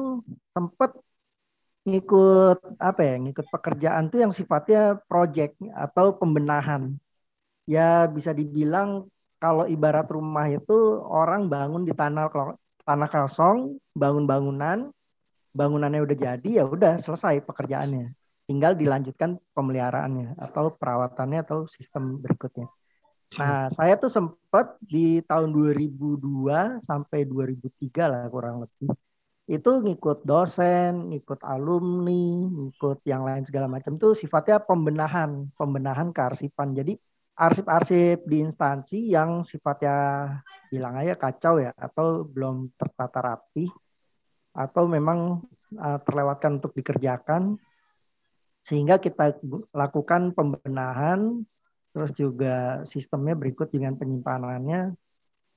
sempat 0.53 0.95
ngikut 1.89 2.59
apa 2.79 3.01
ya, 3.01 3.15
ngikut 3.17 3.47
pekerjaan 3.49 4.13
tuh 4.13 4.19
yang 4.21 4.33
sifatnya 4.35 5.01
project 5.09 5.57
atau 5.73 6.13
pembenahan. 6.15 6.95
Ya 7.69 8.09
bisa 8.09 8.33
dibilang 8.33 9.13
kalau 9.37 9.69
ibarat 9.69 10.09
rumah 10.09 10.49
itu 10.49 11.05
orang 11.05 11.53
bangun 11.53 11.85
di 11.85 11.93
tanah 11.93 12.33
tanah 12.89 13.09
kosong, 13.13 13.77
bangun 13.93 14.25
bangunan, 14.25 14.89
bangunannya 15.53 16.01
udah 16.01 16.17
jadi 16.17 16.51
ya 16.63 16.65
udah 16.65 16.97
selesai 16.97 17.45
pekerjaannya. 17.45 18.17
Tinggal 18.49 18.73
dilanjutkan 18.81 19.37
pemeliharaannya 19.53 20.41
atau 20.41 20.73
perawatannya 20.73 21.45
atau 21.45 21.69
sistem 21.69 22.17
berikutnya. 22.17 22.65
Nah, 23.37 23.69
saya 23.69 24.01
tuh 24.01 24.09
sempat 24.09 24.81
di 24.81 25.21
tahun 25.21 25.53
2002 25.53 26.81
sampai 26.81 27.29
2003 27.29 28.09
lah 28.09 28.25
kurang 28.33 28.65
lebih. 28.65 28.89
Itu 29.45 29.85
ngikut 29.85 30.25
dosen, 30.25 31.13
ngikut 31.13 31.45
alumni, 31.45 32.49
ngikut 32.49 33.05
yang 33.05 33.29
lain 33.29 33.45
segala 33.45 33.69
macam 33.69 34.01
tuh 34.01 34.17
sifatnya 34.17 34.65
pembenahan, 34.65 35.53
pembenahan 35.61 36.09
kearsipan. 36.17 36.73
Jadi 36.73 36.97
arsip-arsip 37.39 38.27
di 38.27 38.43
instansi 38.43 39.15
yang 39.15 39.47
sifatnya 39.47 39.95
bilang 40.69 40.99
aja 40.99 41.15
kacau 41.15 41.63
ya 41.63 41.71
atau 41.79 42.27
belum 42.27 42.75
tertata 42.75 43.23
rapi 43.23 43.71
atau 44.59 44.91
memang 44.91 45.47
uh, 45.79 45.99
terlewatkan 46.03 46.59
untuk 46.59 46.75
dikerjakan 46.75 47.55
sehingga 48.67 48.99
kita 48.99 49.39
lakukan 49.71 50.35
pembenahan 50.35 51.47
Terus 51.99 52.13
juga 52.15 52.55
sistemnya 52.87 53.35
berikut 53.35 53.75
dengan 53.75 53.99
penyimpanannya 53.99 54.95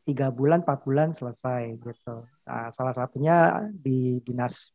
tiga 0.10 0.34
bulan, 0.34 0.66
empat 0.66 0.80
bulan 0.82 1.14
selesai 1.14 1.78
gitu. 1.78 2.26
Nah, 2.50 2.74
salah 2.74 2.98
satunya 2.98 3.70
di 3.70 4.18
dinas 4.26 4.74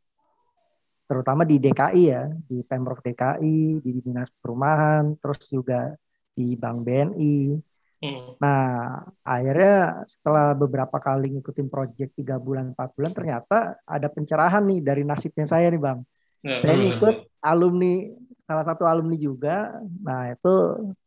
terutama 1.10 1.42
di 1.42 1.58
DKI 1.58 2.02
ya, 2.06 2.30
di 2.46 2.62
Pemprov 2.62 3.02
DKI, 3.02 3.82
di 3.82 3.92
dinas 3.98 4.30
perumahan, 4.38 5.18
terus 5.18 5.50
juga 5.50 5.90
di 6.36 6.52
Bank 6.54 6.84
BNI. 6.84 7.56
Hmm. 7.96 8.36
Nah, 8.36 9.00
akhirnya 9.24 10.04
setelah 10.04 10.52
beberapa 10.52 11.00
kali 11.00 11.32
ngikutin 11.32 11.72
proyek 11.72 12.12
tiga 12.12 12.36
bulan, 12.36 12.76
empat 12.76 12.92
bulan, 12.92 13.16
ternyata 13.16 13.80
ada 13.88 14.08
pencerahan 14.12 14.60
nih 14.68 14.84
dari 14.84 15.02
nasibnya 15.02 15.48
saya 15.48 15.72
nih, 15.72 15.80
Bang. 15.80 16.04
Hmm. 16.44 16.60
Saya 16.60 16.76
ikut 16.76 17.16
alumni 17.40 18.12
salah 18.44 18.64
satu 18.68 18.84
alumni 18.84 19.16
juga. 19.16 19.80
Nah, 20.04 20.28
itu 20.30 20.54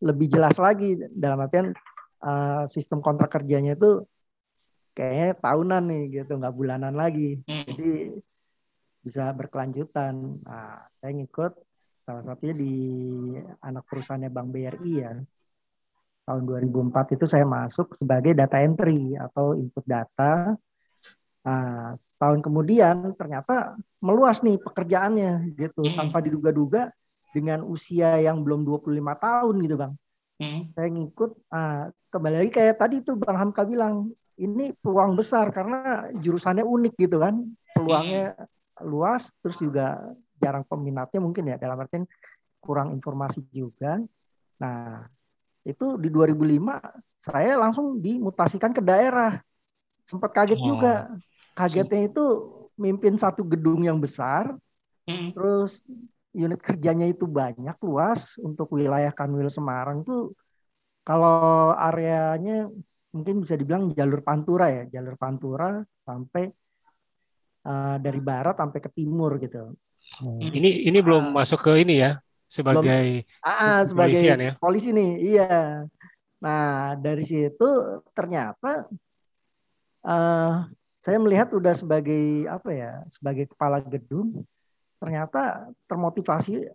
lebih 0.01 0.33
jelas 0.33 0.57
lagi 0.57 0.97
dalam 1.13 1.45
artian 1.45 1.71
uh, 2.25 2.65
sistem 2.67 2.99
kontrak 3.05 3.29
kerjanya 3.31 3.77
itu 3.77 4.03
kayaknya 4.97 5.37
tahunan 5.37 5.83
nih 5.93 6.03
gitu, 6.19 6.41
nggak 6.41 6.57
bulanan 6.57 6.97
lagi. 6.97 7.37
Hmm. 7.45 7.69
Jadi 7.69 8.17
bisa 9.05 9.29
berkelanjutan. 9.37 10.41
Nah, 10.41 10.89
saya 10.99 11.11
ngikut 11.15 11.68
salah 12.09 12.25
satunya 12.25 12.57
di 12.57 12.73
anak 13.61 13.85
perusahaannya 13.85 14.33
Bank 14.33 14.49
BRI 14.49 14.93
ya. 14.97 15.13
Tahun 16.25 16.41
2004 16.41 17.13
itu 17.13 17.25
saya 17.29 17.45
masuk 17.45 18.01
sebagai 18.01 18.33
data 18.33 18.57
entry 18.57 19.13
atau 19.13 19.53
input 19.53 19.85
data. 19.85 20.57
Nah, 21.45 21.93
tahun 22.17 22.41
kemudian 22.41 23.13
ternyata 23.13 23.77
meluas 24.01 24.41
nih 24.41 24.57
pekerjaannya 24.57 25.53
gitu 25.53 25.85
hmm. 25.85 25.97
tanpa 26.01 26.25
diduga-duga 26.25 26.89
dengan 27.29 27.61
usia 27.61 28.17
yang 28.17 28.41
belum 28.41 28.65
25 28.65 28.89
tahun 29.21 29.55
gitu 29.61 29.75
bang. 29.77 29.93
Hmm. 30.41 30.61
Saya 30.73 30.89
ngikut 30.89 31.31
uh, 31.53 31.93
kembali 32.09 32.35
lagi 32.41 32.51
kayak 32.57 32.81
tadi 32.81 33.05
tuh 33.05 33.21
bang 33.21 33.37
Hamka 33.37 33.69
bilang 33.69 34.09
ini 34.41 34.73
peluang 34.81 35.13
besar 35.13 35.53
karena 35.53 36.09
jurusannya 36.17 36.65
unik 36.65 36.93
gitu 36.97 37.21
kan. 37.21 37.37
peluangnya 37.77 38.35
luas, 38.83 39.31
terus 39.39 39.61
juga 39.61 39.97
jarang 40.39 40.65
peminatnya 40.65 41.19
mungkin 41.19 41.51
ya 41.51 41.55
dalam 41.59 41.77
artian 41.77 42.07
kurang 42.59 42.95
informasi 42.95 43.43
juga. 43.51 43.99
Nah, 44.59 45.07
itu 45.63 45.95
di 45.99 46.09
2005 46.11 46.79
saya 47.19 47.59
langsung 47.59 47.99
dimutasikan 47.99 48.71
ke 48.71 48.81
daerah. 48.83 49.39
Sempat 50.07 50.31
kaget 50.31 50.59
oh. 50.63 50.65
juga. 50.65 50.93
Kagetnya 51.53 52.07
itu 52.07 52.25
mimpin 52.79 53.19
satu 53.19 53.43
gedung 53.43 53.83
yang 53.83 53.99
besar, 53.99 54.55
hmm. 55.03 55.35
terus 55.35 55.83
unit 56.31 56.61
kerjanya 56.63 57.03
itu 57.03 57.27
banyak 57.27 57.75
luas 57.83 58.39
untuk 58.39 58.71
wilayah 58.71 59.11
Kanwil 59.11 59.51
Semarang 59.51 60.07
tuh 60.07 60.31
kalau 61.03 61.73
areanya 61.75 62.69
mungkin 63.09 63.41
bisa 63.41 63.57
dibilang 63.57 63.91
jalur 63.91 64.21
Pantura 64.21 64.69
ya, 64.69 64.83
jalur 64.87 65.17
Pantura 65.17 65.81
sampai 66.05 66.47
uh, 67.65 67.97
dari 67.97 68.21
barat 68.21 68.55
sampai 68.55 68.79
ke 68.79 68.89
timur 68.93 69.35
gitu. 69.41 69.73
Hmm. 70.17 70.41
Ini 70.41 70.89
ini 70.89 70.99
belum 70.99 71.29
uh, 71.29 71.33
masuk 71.37 71.61
ke 71.61 71.85
ini 71.85 72.01
ya, 72.01 72.17
sebagai 72.49 73.29
belum, 73.29 73.45
ah, 73.45 73.81
sebagai 73.85 74.25
ya? 74.25 74.57
polisi 74.57 74.89
nih 74.89 75.11
iya 75.21 75.85
nah 76.41 76.97
dari 76.97 77.21
situ 77.21 77.69
ternyata 78.17 78.89
uh, 80.01 80.65
saya 81.05 81.17
melihat 81.21 81.53
udah 81.53 81.77
sebagai 81.77 82.49
apa 82.49 82.69
ya 82.73 82.93
sebagai 83.13 83.45
kepala 83.53 83.85
gedung 83.85 84.41
ternyata 84.97 85.69
termotivasi 85.85 86.73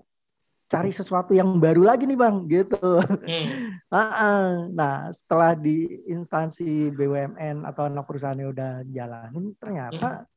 cari 0.70 0.90
sesuatu 0.94 1.34
yang 1.34 1.58
baru 1.58 1.82
lagi 1.84 2.06
nih 2.06 2.16
bang 2.16 2.36
gitu 2.46 3.02
hmm. 3.02 3.46
nah 4.78 5.10
setelah 5.10 5.58
di 5.58 6.06
instansi 6.06 6.94
BUMN 6.94 7.66
atau 7.66 7.90
anak 7.90 8.06
perusahaannya 8.06 8.46
udah 8.46 8.72
jalanin 8.94 9.58
ternyata 9.58 10.22
hmm 10.22 10.32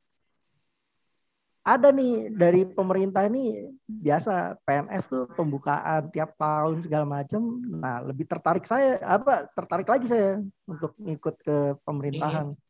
ada 1.68 1.92
nih 1.92 2.32
dari 2.32 2.64
pemerintah 2.64 3.28
ini 3.28 3.68
biasa 3.84 4.56
PNS 4.64 5.04
tuh 5.12 5.24
pembukaan 5.36 6.08
tiap 6.08 6.32
tahun 6.40 6.80
segala 6.80 7.04
macam. 7.04 7.60
Nah, 7.60 8.00
lebih 8.08 8.24
tertarik 8.24 8.64
saya 8.64 8.96
apa 9.04 9.52
tertarik 9.52 9.84
lagi 9.84 10.08
saya 10.08 10.40
untuk 10.64 10.96
ikut 11.04 11.36
ke 11.44 11.76
pemerintahan. 11.84 12.56
Hmm. 12.56 12.60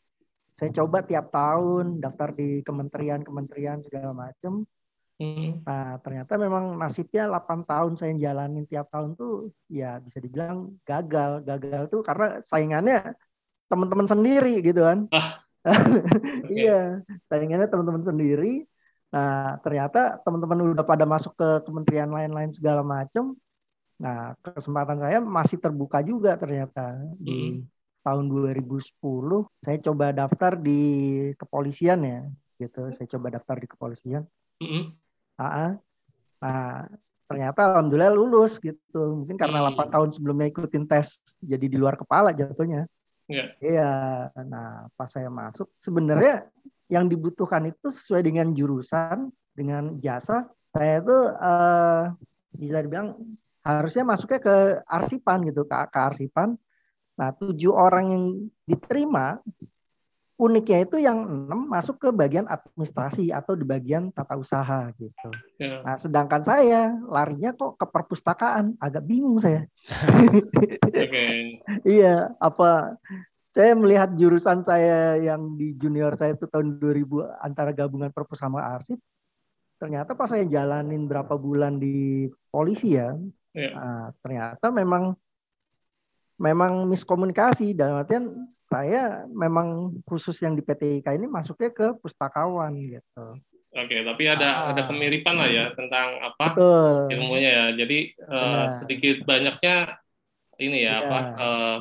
Saya 0.58 0.74
coba 0.82 1.06
tiap 1.06 1.30
tahun 1.30 2.02
daftar 2.02 2.34
di 2.34 2.66
kementerian-kementerian 2.66 3.86
segala 3.86 4.10
macam. 4.10 4.66
Hmm. 5.22 5.62
Nah, 5.62 6.02
ternyata 6.02 6.34
memang 6.34 6.74
nasibnya 6.74 7.30
8 7.30 7.62
tahun 7.62 7.92
saya 7.94 8.18
jalanin 8.18 8.66
tiap 8.66 8.90
tahun 8.90 9.14
tuh 9.14 9.54
ya 9.70 10.02
bisa 10.02 10.18
dibilang 10.18 10.74
gagal. 10.82 11.46
Gagal 11.46 11.86
tuh 11.86 12.02
karena 12.02 12.42
saingannya 12.42 13.14
teman-teman 13.70 14.10
sendiri 14.10 14.58
gitu 14.58 14.82
kan. 14.82 15.06
Ah. 15.14 15.46
okay. 15.68 16.64
iya, 16.64 17.02
saingannya 17.28 17.68
teman-teman 17.68 18.00
sendiri 18.00 18.64
Nah, 19.08 19.56
ternyata 19.64 20.20
teman-teman 20.20 20.76
udah 20.76 20.84
pada 20.84 21.08
masuk 21.08 21.32
ke 21.32 21.64
kementerian 21.64 22.12
lain-lain 22.12 22.52
segala 22.52 22.84
macam. 22.84 23.32
Nah, 23.98 24.36
kesempatan 24.44 25.00
saya 25.00 25.18
masih 25.18 25.58
terbuka 25.58 26.04
juga 26.04 26.36
ternyata 26.36 27.00
di 27.18 27.58
hmm. 27.58 28.04
tahun 28.04 28.24
2010 28.30 28.94
saya 29.64 29.78
coba 29.90 30.12
daftar 30.12 30.52
di 30.60 30.80
kepolisian 31.40 31.98
ya, 32.04 32.20
gitu. 32.60 32.92
Saya 32.94 33.08
coba 33.16 33.26
daftar 33.32 33.56
di 33.58 33.66
kepolisian. 33.66 34.22
Hmm. 34.60 34.92
Nah, 35.40 36.86
ternyata 37.28 37.60
alhamdulillah 37.74 38.12
lulus 38.12 38.60
gitu. 38.60 39.24
Mungkin 39.24 39.40
karena 39.40 39.64
hmm. 39.64 39.76
8 39.76 39.94
tahun 39.94 40.08
sebelumnya 40.12 40.46
ikutin 40.52 40.84
tes 40.84 41.24
jadi 41.40 41.64
di 41.64 41.80
luar 41.80 41.96
kepala 41.96 42.36
jatuhnya. 42.36 42.84
Iya. 43.28 43.44
Iya. 43.60 43.92
Nah, 44.48 44.88
pas 44.96 45.08
saya 45.12 45.28
masuk 45.28 45.68
sebenarnya 45.76 46.48
yang 46.88 47.06
dibutuhkan 47.06 47.68
itu 47.68 47.92
sesuai 47.92 48.24
dengan 48.24 48.56
jurusan, 48.56 49.28
dengan 49.52 50.00
jasa. 50.00 50.48
Saya 50.72 51.04
itu 51.04 51.18
uh, 51.36 52.02
bisa 52.56 52.80
dibilang 52.80 53.20
harusnya 53.60 54.04
masuknya 54.08 54.40
ke 54.40 54.56
arsipan 54.88 55.44
gitu, 55.44 55.68
ke, 55.68 55.76
ke 55.92 55.98
arsipan. 56.00 56.56
Nah, 57.20 57.30
tujuh 57.36 57.74
orang 57.76 58.04
yang 58.08 58.24
diterima 58.64 59.36
uniknya 60.38 60.86
itu 60.86 61.02
yang 61.02 61.18
enam 61.26 61.66
masuk 61.66 61.98
ke 61.98 62.08
bagian 62.14 62.46
administrasi 62.46 63.34
atau 63.34 63.58
di 63.58 63.66
bagian 63.66 64.14
tata 64.14 64.38
usaha 64.38 64.86
gitu. 64.94 65.30
Yeah. 65.58 65.82
Nah, 65.82 65.98
sedangkan 65.98 66.46
saya 66.46 66.94
larinya 67.10 67.50
kok 67.58 67.74
ke 67.74 67.86
perpustakaan, 67.90 68.78
agak 68.78 69.02
bingung 69.02 69.42
saya. 69.42 69.66
okay. 70.94 71.58
iya, 71.82 72.30
apa 72.38 72.94
saya 73.50 73.74
melihat 73.74 74.14
jurusan 74.14 74.62
saya 74.62 75.18
yang 75.18 75.58
di 75.58 75.74
junior 75.74 76.14
saya 76.14 76.38
itu 76.38 76.46
tahun 76.46 76.78
2000 76.78 77.42
antara 77.42 77.74
gabungan 77.74 78.14
perpus 78.14 78.38
sama 78.38 78.62
arsip 78.62 79.02
ternyata 79.82 80.14
pas 80.14 80.30
saya 80.30 80.46
jalanin 80.46 81.06
berapa 81.10 81.34
bulan 81.34 81.82
di 81.82 82.30
polisi 82.54 82.94
ya 82.94 83.14
yeah. 83.54 83.74
nah, 83.74 84.06
ternyata 84.22 84.70
memang 84.70 85.14
memang 86.38 86.86
miskomunikasi 86.86 87.74
dan 87.74 87.98
artian 87.98 88.46
saya 88.68 89.24
memang 89.32 89.96
khusus 90.04 90.36
yang 90.44 90.52
di 90.52 90.60
PTIK 90.60 91.16
ini 91.16 91.24
masuknya 91.24 91.72
ke 91.72 91.96
pustakawan 92.04 92.76
gitu. 92.76 93.40
Oke, 93.68 94.00
tapi 94.00 94.24
ada 94.28 94.48
ah, 94.48 94.64
ada 94.72 94.84
kemiripan 94.84 95.36
lah 95.36 95.48
ya 95.48 95.64
tentang 95.72 96.20
apa 96.20 96.52
betul. 96.52 96.96
ilmunya 97.12 97.50
ya. 97.52 97.66
Jadi 97.84 97.98
uh, 98.28 98.68
sedikit 98.72 99.24
banyaknya 99.24 99.96
ini 100.60 100.84
ya 100.84 100.88
yeah. 100.88 100.96
apa 101.04 101.18
uh, 101.36 101.78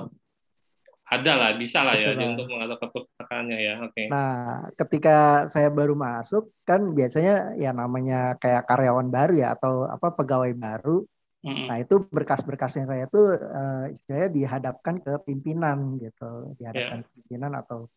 ada 1.08 1.32
lah, 1.40 1.52
bisa 1.56 1.88
lah 1.88 1.96
ya 1.96 2.12
Betul. 2.12 2.36
untuk 2.36 2.48
mengatur 2.52 2.78
perpustakaannya 2.84 3.58
ya. 3.64 3.74
Oke. 3.80 3.92
Okay. 3.96 4.06
Nah, 4.12 4.68
ketika 4.76 5.48
saya 5.48 5.72
baru 5.72 5.96
masuk 5.96 6.52
kan 6.68 6.92
biasanya 6.92 7.56
ya 7.56 7.72
namanya 7.72 8.36
kayak 8.44 8.68
karyawan 8.68 9.08
baru 9.08 9.34
ya 9.40 9.56
atau 9.56 9.88
apa 9.88 10.12
pegawai 10.12 10.52
baru. 10.52 11.08
Mm-hmm. 11.48 11.68
Nah, 11.72 11.78
itu 11.80 11.96
berkas-berkasnya 12.12 12.86
saya 12.92 13.06
tuh 13.08 13.40
uh, 13.40 13.88
istilahnya 13.88 14.30
dihadapkan 14.36 15.00
ke 15.00 15.16
pimpinan 15.24 15.96
gitu, 15.96 16.52
dihadapkan 16.60 17.00
yeah. 17.00 17.08
ke 17.08 17.10
pimpinan 17.24 17.56
atau 17.56 17.88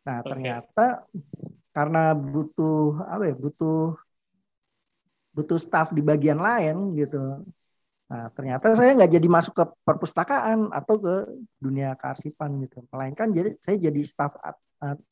Nah, 0.00 0.24
okay. 0.24 0.28
ternyata 0.32 0.86
karena 1.70 2.16
butuh 2.16 3.04
apa 3.04 3.24
ya? 3.28 3.34
butuh 3.36 3.94
butuh 5.30 5.58
staff 5.60 5.92
di 5.94 6.02
bagian 6.02 6.40
lain 6.40 6.96
gitu. 6.96 7.44
Nah, 8.10 8.26
ternyata 8.34 8.74
saya 8.74 8.98
nggak 8.98 9.12
jadi 9.14 9.28
masuk 9.30 9.54
ke 9.54 9.64
perpustakaan 9.86 10.74
atau 10.74 10.98
ke 10.98 11.14
dunia 11.62 11.94
kearsipan 11.94 12.58
gitu. 12.66 12.82
Melainkan 12.90 13.30
jadi 13.30 13.54
saya 13.62 13.78
jadi 13.78 14.02
staf 14.02 14.34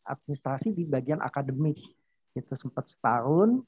administrasi 0.03 0.75
di 0.75 0.83
bagian 0.83 1.23
akademik. 1.23 1.79
Itu 2.35 2.55
sempat 2.59 2.91
setahun 2.91 3.63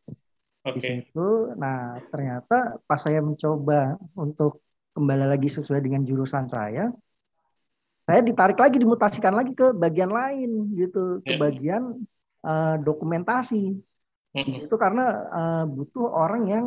okay. 0.65 0.75
di 0.77 0.81
situ. 0.81 1.55
Nah, 1.57 2.01
ternyata 2.13 2.81
pas 2.85 3.01
saya 3.01 3.21
mencoba 3.21 3.97
untuk 4.17 4.61
kembali 4.93 5.27
lagi 5.31 5.49
sesuai 5.49 5.81
dengan 5.81 6.03
jurusan 6.03 6.51
saya, 6.51 6.91
saya 8.05 8.21
ditarik 8.27 8.59
lagi 8.59 8.77
dimutasikan 8.83 9.35
lagi 9.37 9.55
ke 9.55 9.71
bagian 9.71 10.11
lain 10.11 10.75
gitu, 10.75 11.23
ke 11.23 11.35
ya. 11.35 11.39
bagian 11.39 11.83
uh, 12.43 12.77
dokumentasi. 12.83 13.79
Di 14.31 14.53
situ 14.55 14.75
karena 14.79 15.27
uh, 15.27 15.65
butuh 15.67 16.07
orang 16.07 16.43
yang 16.47 16.67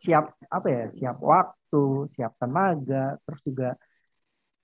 siap 0.00 0.24
apa 0.48 0.66
ya 0.68 0.84
siap 0.96 1.16
waktu 1.20 2.08
siap 2.08 2.32
tenaga 2.40 3.20
terus 3.24 3.40
juga 3.44 3.68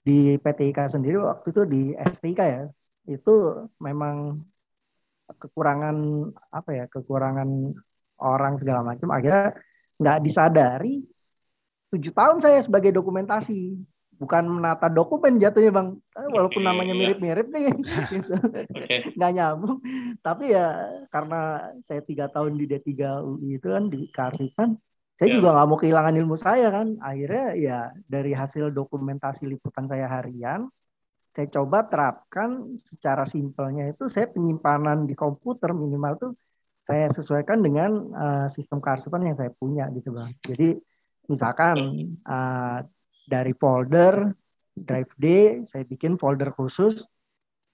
di 0.06 0.40
PTIK 0.40 0.78
sendiri 0.94 1.16
waktu 1.20 1.46
itu 1.52 1.62
di 1.68 1.82
STIK 1.92 2.40
ya 2.40 2.62
itu 3.10 3.34
memang 3.76 4.40
kekurangan 5.26 5.96
apa 6.48 6.70
ya 6.72 6.84
kekurangan 6.88 7.48
orang 8.20 8.56
segala 8.60 8.80
macam 8.84 9.08
akhirnya 9.12 9.56
nggak 9.96 10.18
disadari 10.24 11.04
tujuh 11.92 12.12
tahun 12.12 12.38
saya 12.42 12.60
sebagai 12.60 12.92
dokumentasi 12.92 13.78
bukan 14.16 14.48
menata 14.48 14.88
dokumen 14.88 15.36
jatuhnya 15.36 15.72
bang 15.72 15.88
eh, 16.16 16.28
walaupun 16.32 16.64
namanya 16.64 16.96
iya. 16.96 17.00
mirip-mirip 17.04 17.46
nih 17.52 17.64
gitu. 18.16 18.32
nggak 19.16 19.32
nyambung 19.36 19.78
tapi 20.24 20.56
ya 20.56 20.88
karena 21.12 21.72
saya 21.84 22.00
tiga 22.00 22.32
tahun 22.32 22.56
di 22.56 22.64
D3 22.64 22.90
UI 23.24 23.60
itu 23.60 23.68
kan 23.68 23.92
di 23.92 24.08
kearsipan 24.08 24.80
saya 25.16 25.32
yeah. 25.32 25.36
juga 25.40 25.48
nggak 25.52 25.68
mau 25.68 25.78
kehilangan 25.80 26.16
ilmu 26.16 26.36
saya 26.36 26.68
kan 26.72 26.96
akhirnya 27.00 27.46
ya 27.56 27.80
dari 28.08 28.32
hasil 28.32 28.72
dokumentasi 28.72 29.44
liputan 29.48 29.84
saya 29.84 30.08
harian 30.08 30.68
saya 31.36 31.52
coba 31.52 31.84
terapkan 31.84 32.80
secara 32.80 33.28
simpelnya 33.28 33.92
itu 33.92 34.08
saya 34.08 34.32
penyimpanan 34.32 35.04
di 35.04 35.12
komputer 35.12 35.76
minimal 35.76 36.16
tuh 36.16 36.32
saya 36.86 37.10
sesuaikan 37.10 37.60
dengan 37.60 37.90
uh, 38.14 38.46
sistem 38.54 38.78
kearsipan 38.78 39.26
yang 39.26 39.36
saya 39.36 39.50
punya 39.50 39.90
gitu 39.90 40.14
bang 40.14 40.30
jadi 40.46 40.78
misalkan 41.26 41.76
uh, 42.22 42.86
dari 43.26 43.52
folder 43.58 44.30
drive 44.72 45.12
D 45.18 45.26
saya 45.66 45.82
bikin 45.82 46.14
folder 46.14 46.54
khusus 46.54 47.02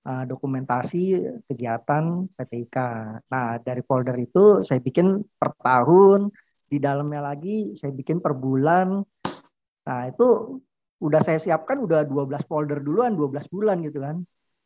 uh, 0.07 0.25
dokumentasi 0.27 1.22
kegiatan 1.46 2.27
PTIK. 2.35 2.77
Nah, 3.31 3.59
dari 3.62 3.83
folder 3.87 4.16
itu 4.18 4.66
saya 4.66 4.83
bikin 4.83 5.22
per 5.38 5.55
tahun, 5.59 6.31
di 6.66 6.79
dalamnya 6.81 7.22
lagi 7.22 7.77
saya 7.77 7.92
bikin 7.94 8.18
per 8.18 8.35
bulan. 8.35 9.03
Nah, 9.83 10.01
itu 10.09 10.59
udah 11.03 11.20
saya 11.20 11.38
siapkan 11.42 11.83
udah 11.83 12.07
12 12.07 12.46
folder 12.46 12.79
duluan, 12.79 13.14
12 13.18 13.51
bulan 13.51 13.83
gitu 13.83 13.98
kan. 14.03 14.22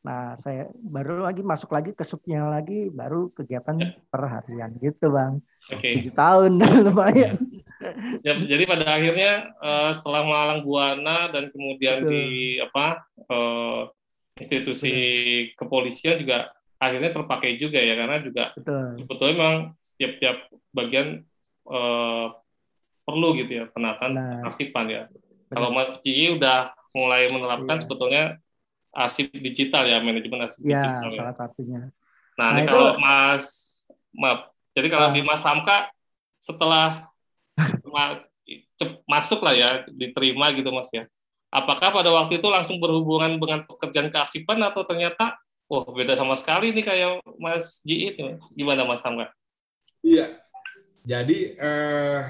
Nah, 0.06 0.38
saya 0.38 0.70
baru 0.78 1.26
lagi 1.26 1.42
masuk 1.42 1.74
lagi 1.74 1.90
ke 1.90 2.06
subnya 2.06 2.46
lagi, 2.46 2.86
baru 2.94 3.34
kegiatan 3.34 3.74
per 4.06 4.22
harian 4.30 4.70
gitu, 4.78 5.10
Bang. 5.10 5.42
Oke. 5.66 5.82
Okay. 5.82 5.92
Tujuh 5.98 6.14
tahun, 6.14 6.62
lumayan. 6.86 7.34
Ya, 8.22 8.38
jadi 8.38 8.62
pada 8.70 8.86
akhirnya 8.86 9.50
uh, 9.58 9.90
setelah 9.98 10.22
Malang 10.22 10.62
Buana 10.62 11.26
dan 11.34 11.50
kemudian 11.50 12.06
Betul. 12.06 12.10
di 12.14 12.24
apa 12.62 13.02
uh, 13.26 13.90
institusi 14.38 14.94
Betul. 14.94 15.58
kepolisian 15.58 16.16
juga 16.22 16.54
akhirnya 16.78 17.10
terpakai 17.10 17.58
juga 17.58 17.80
ya 17.82 17.94
karena 17.98 18.16
juga 18.22 18.44
Betul. 18.54 19.00
sebetulnya 19.02 19.34
memang 19.34 19.56
setiap-tiap 19.80 20.36
bagian 20.70 21.08
uh, 21.66 22.30
perlu 23.02 23.28
gitu 23.42 23.52
ya 23.60 23.64
penataan 23.74 24.12
nah. 24.14 24.46
arsipan 24.46 24.86
ya. 24.86 25.02
Benar. 25.10 25.50
Kalau 25.50 25.68
Mas 25.74 25.98
Ci 26.00 26.30
udah 26.30 26.70
mulai 26.94 27.28
menerapkan 27.28 27.76
iya. 27.76 27.82
sebetulnya 27.82 28.24
arsip 28.96 29.28
digital 29.36 29.84
ya 29.84 30.00
manajemen 30.00 30.48
arsip 30.48 30.64
ya, 30.64 30.80
digital. 30.80 31.10
Ya, 31.12 31.18
salah 31.20 31.36
satunya. 31.36 31.80
Nah, 32.40 32.48
nah 32.48 32.48
ini 32.56 32.62
itu, 32.64 32.72
kalau 32.72 32.88
Mas 32.96 33.44
maaf. 34.16 34.40
Jadi 34.72 34.88
kalau 34.88 35.08
uh, 35.08 35.14
di 35.14 35.20
Mas 35.20 35.42
Hamka 35.44 35.92
setelah 36.40 37.08
masuk 39.08 39.40
lah 39.44 39.52
ya 39.56 39.68
diterima 39.92 40.52
gitu 40.56 40.72
Mas 40.72 40.88
ya. 40.92 41.04
Apakah 41.52 41.92
pada 41.92 42.08
waktu 42.12 42.40
itu 42.40 42.48
langsung 42.48 42.80
berhubungan 42.80 43.36
dengan 43.36 43.64
pekerjaan 43.68 44.08
kearsipan 44.12 44.60
atau 44.64 44.84
ternyata 44.84 45.36
wah 45.68 45.84
beda 45.88 46.16
sama 46.16 46.36
sekali 46.36 46.72
nih 46.72 46.84
kayak 46.84 47.10
Mas 47.36 47.84
Ji 47.84 48.16
itu. 48.16 48.40
Gimana 48.56 48.88
Mas 48.88 49.04
Hamka? 49.04 49.32
Iya. 50.00 50.28
Jadi 51.06 51.56
eh, 51.56 52.20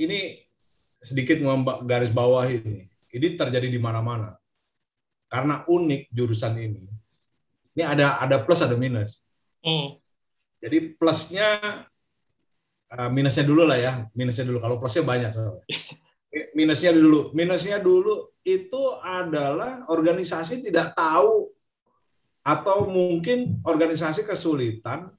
ini 0.00 0.40
sedikit 1.00 1.40
garis 1.84 2.12
bawah 2.12 2.48
ini. 2.48 2.88
Ini 3.12 3.36
terjadi 3.36 3.68
di 3.68 3.80
mana-mana 3.80 4.36
karena 5.26 5.62
unik 5.66 6.10
jurusan 6.14 6.54
ini. 6.58 6.82
Ini 7.76 7.82
ada 7.84 8.22
ada 8.22 8.40
plus 8.40 8.64
ada 8.64 8.78
minus. 8.78 9.20
Hmm. 9.60 9.98
Jadi 10.62 10.96
plusnya 10.96 11.84
uh, 12.88 13.10
minusnya 13.12 13.44
dulu 13.44 13.68
lah 13.68 13.76
ya, 13.76 13.92
minusnya 14.16 14.48
dulu. 14.48 14.58
Kalau 14.62 14.76
plusnya 14.80 15.04
banyak. 15.04 15.32
minusnya 16.58 16.92
dulu, 16.92 17.32
minusnya 17.36 17.78
dulu 17.80 18.32
itu 18.46 18.82
adalah 19.02 19.84
organisasi 19.90 20.64
tidak 20.64 20.94
tahu 20.96 21.50
atau 22.46 22.86
mungkin 22.86 23.58
organisasi 23.66 24.22
kesulitan 24.22 25.10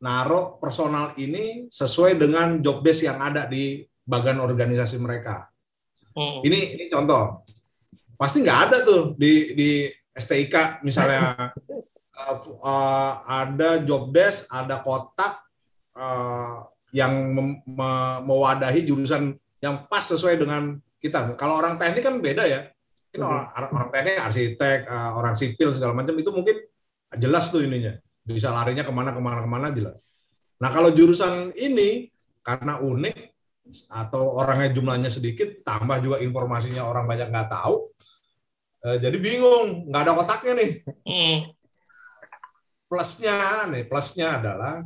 naruh 0.00 0.56
personal 0.56 1.12
ini 1.20 1.68
sesuai 1.68 2.16
dengan 2.16 2.60
job 2.64 2.80
desk 2.80 3.04
yang 3.04 3.20
ada 3.20 3.44
di 3.44 3.84
bagian 4.04 4.40
organisasi 4.40 4.96
mereka. 5.00 5.48
Hmm. 6.16 6.40
Ini 6.44 6.76
ini 6.76 6.84
contoh 6.88 7.44
pasti 8.14 8.42
nggak 8.42 8.60
ada 8.70 8.76
tuh 8.86 9.02
di 9.18 9.54
di 9.58 9.70
STIK 10.14 10.86
misalnya 10.86 11.50
uh, 12.18 12.36
uh, 12.62 13.12
ada 13.26 13.82
job 13.82 14.14
desk, 14.14 14.46
ada 14.50 14.80
kotak 14.80 15.42
uh, 15.98 16.66
yang 16.94 17.34
me 17.34 17.90
mewadahi 18.22 18.86
jurusan 18.86 19.34
yang 19.58 19.86
pas 19.90 20.06
sesuai 20.06 20.38
dengan 20.38 20.78
kita. 21.02 21.34
Kalau 21.34 21.58
orang 21.58 21.76
teknik 21.76 22.04
kan 22.06 22.16
beda 22.22 22.46
ya. 22.46 22.70
Ini 23.14 23.22
orang, 23.22 23.70
orang 23.70 23.90
teknik, 23.94 24.16
arsitek, 24.18 24.78
uh, 24.90 25.10
orang 25.14 25.34
sipil 25.38 25.70
segala 25.70 25.94
macam 25.94 26.18
itu 26.18 26.30
mungkin 26.34 26.56
jelas 27.14 27.50
tuh 27.50 27.62
ininya. 27.62 27.94
Bisa 28.26 28.50
larinya 28.50 28.82
ke 28.82 28.90
mana 28.90 29.14
ke 29.14 29.20
mana 29.22 29.38
ke 29.42 29.50
mana 29.50 29.66
jelas. 29.70 29.98
Nah 30.58 30.70
kalau 30.74 30.90
jurusan 30.90 31.54
ini 31.54 32.10
karena 32.42 32.82
unik 32.82 33.16
atau 33.90 34.42
orangnya 34.42 34.74
jumlahnya 34.74 35.10
sedikit, 35.14 35.62
tambah 35.62 36.02
juga 36.02 36.16
informasinya 36.20 36.84
orang 36.84 37.06
banyak 37.06 37.30
nggak 37.32 37.48
tahu, 37.48 37.93
Uh, 38.84 39.00
jadi 39.00 39.16
bingung, 39.16 39.88
nggak 39.88 40.02
ada 40.04 40.12
kotaknya 40.12 40.52
nih. 40.60 40.70
Hmm. 41.08 41.38
Plusnya 42.84 43.64
nih, 43.72 43.88
plusnya 43.88 44.36
adalah, 44.36 44.84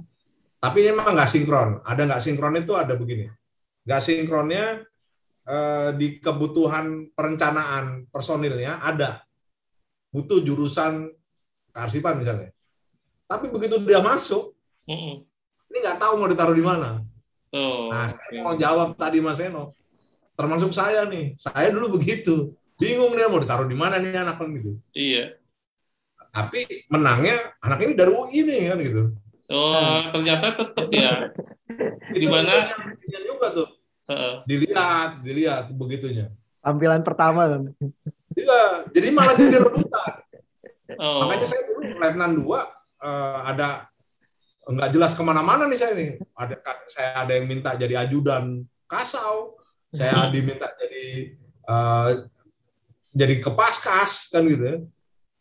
tapi 0.62 0.86
ini 0.86 0.94
memang 0.94 1.18
nggak 1.18 1.26
sinkron. 1.26 1.82
Ada 1.82 2.06
nggak 2.06 2.22
sinkron 2.22 2.54
itu 2.62 2.78
ada 2.78 2.94
begini. 2.94 3.26
Nggak 3.82 3.98
sinkronnya 3.98 4.86
uh, 5.50 5.90
di 5.98 6.22
kebutuhan 6.22 7.10
perencanaan 7.10 8.06
personilnya 8.14 8.78
ada. 8.78 9.26
Butuh 10.14 10.46
jurusan 10.46 11.10
kearsipan 11.74 12.22
misalnya. 12.22 12.54
Tapi 13.26 13.50
begitu 13.50 13.82
dia 13.82 13.98
masuk, 13.98 14.54
hmm. 14.86 15.26
ini 15.74 15.76
nggak 15.82 15.98
tahu 15.98 16.22
mau 16.22 16.30
ditaruh 16.30 16.54
di 16.54 16.62
mana. 16.62 17.02
Oh, 17.50 17.90
nah, 17.90 18.06
saya 18.06 18.46
mau 18.46 18.54
jawab 18.54 18.94
tadi 18.94 19.18
Mas 19.18 19.42
Eno. 19.42 19.74
Termasuk 20.38 20.70
saya 20.70 21.02
nih. 21.10 21.34
Saya 21.34 21.74
dulu 21.74 21.98
begitu 21.98 22.54
bingung 22.78 23.12
nih 23.18 23.26
mau 23.26 23.42
ditaruh 23.42 23.66
di 23.66 23.74
mana 23.74 23.98
nih 23.98 24.14
anak 24.14 24.38
kan 24.38 24.48
gitu. 24.54 24.78
Iya. 24.94 25.34
Tapi 26.30 26.86
menangnya 26.88 27.58
anak 27.58 27.78
ini 27.82 27.92
dari 27.98 28.12
UI 28.14 28.38
nih 28.46 28.58
kan 28.70 28.78
gitu. 28.78 29.02
Oh, 29.48 29.98
ternyata 30.14 30.54
tetap 30.54 30.86
ya. 30.92 31.34
di 32.14 32.26
mana? 32.30 32.68
juga 33.26 33.46
tuh. 33.52 33.68
Uh. 34.08 34.40
Dilihat, 34.48 35.20
dilihat 35.20 35.64
begitunya. 35.74 36.32
Tampilan 36.62 37.02
pertama 37.04 37.48
kan. 37.48 37.62
Iya, 38.38 38.88
jadi 38.94 39.08
malah 39.10 39.34
jadi 39.34 39.58
rebutan. 39.60 40.14
Oh. 40.96 41.26
Makanya 41.26 41.46
saya 41.48 41.62
dulu 41.68 41.80
Letnan 41.98 42.32
2 42.38 42.44
uh, 42.44 43.38
ada 43.44 43.88
nggak 44.68 44.90
jelas 44.92 45.12
ke 45.16 45.22
mana-mana 45.24 45.64
nih 45.66 45.78
saya 45.80 45.92
nih. 45.96 46.20
Ada 46.36 46.54
saya 46.88 47.10
ada 47.24 47.32
yang 47.36 47.46
minta 47.48 47.72
jadi 47.76 48.04
ajudan 48.08 48.64
kasau, 48.88 49.56
saya 49.92 50.28
diminta 50.34 50.68
jadi 50.76 51.36
uh, 51.68 52.28
jadi 53.18 53.34
ke 53.42 53.50
paskas 53.50 54.30
kan 54.30 54.46
gitu 54.46 54.62
ya. 54.62 54.78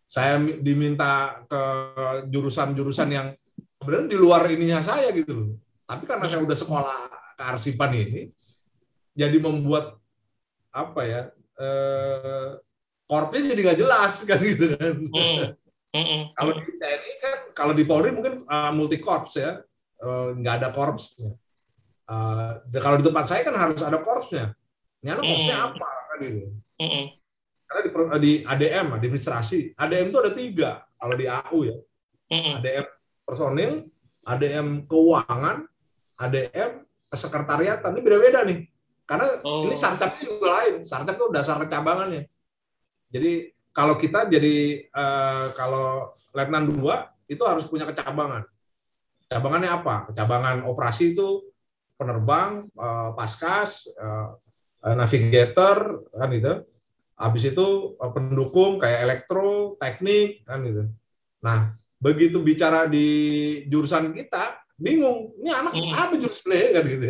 Saya 0.10 0.42
diminta 0.64 1.44
ke 1.46 1.62
jurusan-jurusan 2.32 3.10
yang 3.14 3.28
sebenarnya 3.78 4.10
di 4.10 4.18
luar 4.18 4.50
ininya 4.50 4.82
saya 4.82 5.14
gitu 5.14 5.34
loh. 5.36 5.50
Tapi 5.86 6.10
karena 6.10 6.26
saya 6.26 6.42
udah 6.42 6.58
sekolah 6.58 7.00
kearsipan 7.38 7.94
ini, 7.94 8.34
jadi 9.14 9.38
membuat 9.38 9.96
apa 10.74 11.02
ya 11.06 11.22
eh, 11.58 12.50
korpnya 13.08 13.56
jadi 13.56 13.62
nggak 13.64 13.80
jelas 13.80 14.14
kan 14.30 14.40
gitu 14.42 14.66
kan. 14.76 14.96
Mm. 15.98 16.36
kalau 16.36 16.52
di 16.54 16.62
TNI 16.78 17.14
kan, 17.24 17.38
kalau 17.58 17.74
di 17.74 17.84
Polri 17.88 18.14
mungkin 18.14 18.44
uh, 18.46 18.70
multi 18.76 19.02
korps 19.02 19.40
ya, 19.40 19.58
uh, 20.04 20.36
nggak 20.36 20.62
ada 20.62 20.70
korpsnya. 20.70 21.34
Uh, 22.06 22.62
kalau 22.78 23.02
di 23.02 23.08
tempat 23.08 23.26
saya 23.26 23.42
kan 23.42 23.56
harus 23.58 23.82
ada 23.82 23.98
korpsnya. 24.04 24.54
Ini 25.02 25.18
anak 25.18 25.26
korpsnya 25.26 25.56
apa 25.58 25.88
kan 25.88 26.18
gitu. 26.22 26.46
Karena 27.68 27.82
di, 27.84 27.92
di 28.24 28.34
ADM, 28.48 28.96
administrasi, 28.96 29.76
ADM 29.76 30.08
itu 30.08 30.18
ada 30.24 30.32
tiga 30.32 30.72
kalau 30.96 31.16
di 31.20 31.26
AU 31.28 31.60
ya. 31.68 31.78
ADM 32.32 32.86
personil, 33.28 33.72
ADM 34.24 34.88
keuangan, 34.88 35.68
ADM 36.16 36.88
kesekretariatan. 37.12 37.92
Ini 37.92 38.02
beda-beda 38.02 38.48
nih. 38.48 38.64
Karena 39.04 39.28
oh. 39.44 39.68
ini 39.68 39.76
sarcapnya 39.76 40.24
juga 40.24 40.48
lain. 40.64 40.88
Sarcap 40.88 41.16
itu 41.20 41.28
dasar 41.32 41.60
kecabangannya. 41.60 42.28
Jadi 43.12 43.52
kalau 43.76 44.00
kita 44.00 44.28
jadi 44.32 44.88
uh, 44.92 45.52
kalau 45.56 46.12
letnan 46.36 46.68
dua 46.68 47.12
itu 47.28 47.44
harus 47.44 47.68
punya 47.68 47.84
kecabangan. 47.88 48.48
Cabangannya 49.28 49.72
apa? 49.72 49.96
Cabangan 50.16 50.64
operasi 50.64 51.12
itu 51.16 51.44
penerbang, 52.00 52.68
uh, 52.80 53.12
paskas, 53.12 53.92
uh, 54.00 54.40
navigator, 54.96 56.08
kan 56.16 56.32
gitu 56.32 56.64
Habis 57.18 57.50
itu 57.50 57.98
eh, 57.98 58.12
pendukung 58.14 58.78
kayak 58.78 59.10
elektro, 59.10 59.76
teknik 59.82 60.46
kan 60.46 60.62
gitu. 60.62 60.84
Nah, 61.42 61.74
begitu 61.98 62.40
bicara 62.46 62.86
di 62.86 63.08
jurusan 63.66 64.14
kita, 64.14 64.62
bingung. 64.78 65.34
Ini 65.42 65.50
anak 65.50 65.74
hmm. 65.74 65.94
apa 65.98 66.14
jurusannya 66.16 66.68
kan 66.72 66.84
gitu. 66.86 67.06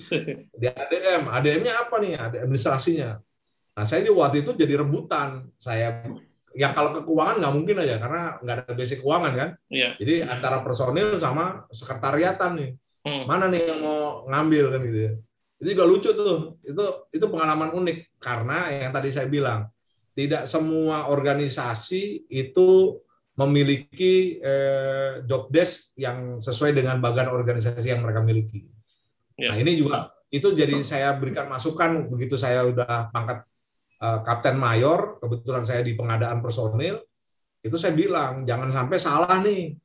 Di 0.60 0.66
ADM, 0.72 1.22
ADM-nya 1.28 1.74
apa 1.84 1.94
nih? 2.00 2.12
Ada 2.16 2.36
administrasinya. 2.48 3.20
Nah, 3.72 3.84
saya 3.88 4.04
di 4.04 4.12
waktu 4.12 4.44
itu 4.44 4.52
jadi 4.52 4.80
rebutan. 4.80 5.48
Saya 5.56 6.04
yang 6.52 6.76
kalau 6.76 6.92
ke 6.92 7.00
keuangan 7.08 7.40
nggak 7.40 7.54
mungkin 7.56 7.76
aja 7.80 7.96
karena 7.96 8.22
nggak 8.44 8.56
ada 8.60 8.72
basic 8.76 9.00
keuangan 9.00 9.32
kan. 9.32 9.50
Iya. 9.72 9.96
Jadi 9.96 10.14
antara 10.24 10.60
personil 10.60 11.16
sama 11.16 11.64
sekretariatan 11.72 12.52
nih. 12.56 12.70
Hmm. 13.02 13.24
Mana 13.24 13.48
nih 13.48 13.62
yang 13.72 13.80
mau 13.80 14.28
ngambil 14.28 14.64
kan 14.76 14.80
gitu 14.84 14.98
ya. 15.00 15.12
Itu 15.62 15.78
juga 15.78 15.86
lucu 15.86 16.10
tuh. 16.10 16.58
Itu 16.66 16.84
itu 17.14 17.24
pengalaman 17.30 17.70
unik 17.70 18.18
karena 18.18 18.66
yang 18.74 18.90
tadi 18.90 19.14
saya 19.14 19.30
bilang 19.30 19.70
tidak 20.18 20.50
semua 20.50 21.06
organisasi 21.06 22.26
itu 22.26 22.98
memiliki 23.38 24.42
eh, 24.42 25.22
job 25.24 25.48
desk 25.48 25.96
yang 25.96 26.42
sesuai 26.42 26.76
dengan 26.76 26.98
bagian 26.98 27.30
organisasi 27.30 27.94
yang 27.94 28.02
mereka 28.02 28.20
miliki. 28.20 28.66
Ya. 29.38 29.54
Nah 29.54 29.56
ini 29.62 29.78
juga 29.78 30.12
itu 30.28 30.52
jadi 30.52 30.76
saya 30.84 31.16
berikan 31.16 31.48
masukan 31.48 32.10
begitu 32.10 32.36
saya 32.36 32.66
udah 32.66 33.08
pangkat 33.14 33.46
eh, 34.02 34.18
kapten 34.26 34.58
mayor, 34.58 35.22
kebetulan 35.22 35.64
saya 35.64 35.80
di 35.80 35.96
pengadaan 35.96 36.44
personil, 36.44 37.00
itu 37.62 37.76
saya 37.78 37.94
bilang 37.94 38.44
jangan 38.44 38.68
sampai 38.68 38.98
salah 38.98 39.38
nih 39.40 39.78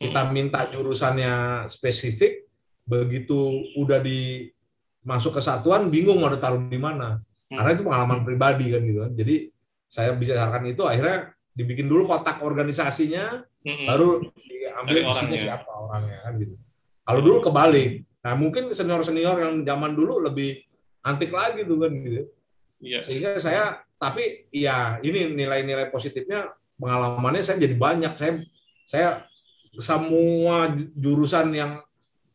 kita 0.00 0.20
hmm. 0.24 0.30
minta 0.32 0.64
jurusannya 0.70 1.66
spesifik, 1.68 2.48
begitu 2.88 3.68
udah 3.76 4.00
di 4.00 4.48
masuk 5.04 5.36
ke 5.36 5.40
satuan 5.44 5.92
bingung 5.92 6.18
mau 6.18 6.32
ditaruh 6.32 6.64
di 6.66 6.80
mana. 6.80 7.20
Hmm. 7.52 7.56
Karena 7.60 7.70
itu 7.76 7.82
pengalaman 7.84 8.20
pribadi 8.24 8.72
kan 8.72 8.80
gitu 8.82 8.98
kan. 9.04 9.12
Jadi 9.12 9.36
saya 9.92 10.10
bisa 10.18 10.34
bicarakan 10.34 10.62
itu 10.74 10.82
akhirnya 10.82 11.30
dibikin 11.54 11.86
dulu 11.86 12.10
kotak 12.10 12.42
organisasinya, 12.42 13.46
mm-hmm. 13.62 13.86
baru 13.86 14.26
diambil 14.42 14.96
isinya 15.06 15.38
siapa 15.38 15.70
orangnya 15.70 16.18
kan 16.26 16.34
gitu. 16.42 16.54
Kalau 17.06 17.20
dulu 17.22 17.38
kebalik. 17.46 18.02
Nah 18.26 18.34
mungkin 18.34 18.74
senior 18.74 19.06
senior 19.06 19.38
yang 19.38 19.62
zaman 19.62 19.94
dulu 19.94 20.18
lebih 20.18 20.66
antik 21.06 21.30
lagi 21.30 21.62
tuh 21.62 21.78
kan 21.78 21.94
gitu. 21.94 22.26
Iya. 22.82 22.98
Sehingga 23.06 23.38
saya 23.38 23.86
tapi 23.94 24.50
ya 24.50 24.98
ini 25.06 25.30
nilai-nilai 25.30 25.94
positifnya 25.94 26.50
pengalamannya 26.74 27.46
saya 27.46 27.62
jadi 27.62 27.76
banyak. 27.78 28.12
Saya 28.18 28.32
saya 28.90 29.08
semua 29.78 30.74
jurusan 30.98 31.54
yang 31.54 31.78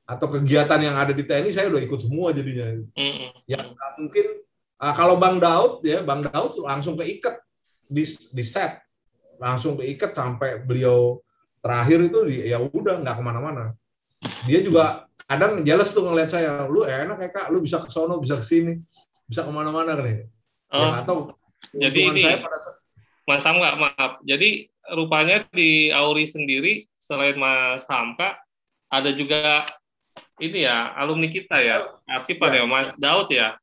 atau 0.09 0.25
kegiatan 0.25 0.81
yang 0.81 0.97
ada 0.97 1.13
di 1.13 1.21
TNI 1.21 1.53
saya 1.53 1.69
udah 1.69 1.81
ikut 1.85 2.01
semua 2.01 2.33
jadinya. 2.33 2.81
Mm-hmm. 2.97 3.29
Ya 3.45 3.61
mungkin 4.01 4.25
uh, 4.81 4.93
kalau 4.97 5.21
Bang 5.21 5.37
Daud 5.37 5.85
ya 5.85 6.01
Bang 6.01 6.25
Daud 6.25 6.57
langsung 6.65 6.97
keikat 6.97 7.37
di 7.85 8.01
di 8.09 8.43
set 8.43 8.81
langsung 9.37 9.77
keikat 9.77 10.17
sampai 10.17 10.65
beliau 10.65 11.21
terakhir 11.61 12.09
itu 12.09 12.25
ya 12.49 12.57
udah 12.57 13.05
nggak 13.05 13.15
ke 13.21 13.23
mana-mana. 13.23 13.77
Dia 14.49 14.65
juga 14.65 15.05
kadang 15.29 15.61
jelas 15.61 15.93
tuh 15.93 16.09
ngeliat 16.09 16.33
saya, 16.33 16.65
lu 16.65 16.83
enak 16.83 17.21
ya 17.21 17.29
kak, 17.29 17.47
lu 17.53 17.61
bisa 17.61 17.77
ke 17.79 17.87
sono, 17.93 18.17
bisa 18.17 18.35
ke 18.35 18.43
sini, 18.43 18.81
bisa 19.29 19.45
ke 19.45 19.51
mana-mana 19.53 19.93
kan 19.93 20.05
ya. 20.09 20.25
Oh. 20.73 20.81
Ya, 20.81 20.89
atau 21.05 21.15
jadi 21.69 21.99
ini 22.09 22.19
saya 22.25 22.41
pada 22.41 22.57
Mas 23.29 23.45
Hamka, 23.45 23.69
maaf. 23.77 24.11
Jadi 24.25 24.73
rupanya 24.89 25.45
di 25.53 25.93
Auri 25.93 26.25
sendiri 26.25 26.89
selain 26.97 27.37
Mas 27.37 27.85
Hamka 27.85 28.41
ada 28.89 29.13
juga 29.13 29.69
ini 30.39 30.65
ya 30.65 30.95
alumni 30.95 31.27
kita 31.27 31.59
ya, 31.59 31.83
Arsipan 32.07 32.51
ya. 32.55 32.63
ya, 32.63 32.63
Mas 32.65 32.89
Daud 32.95 33.29
ya. 33.31 33.55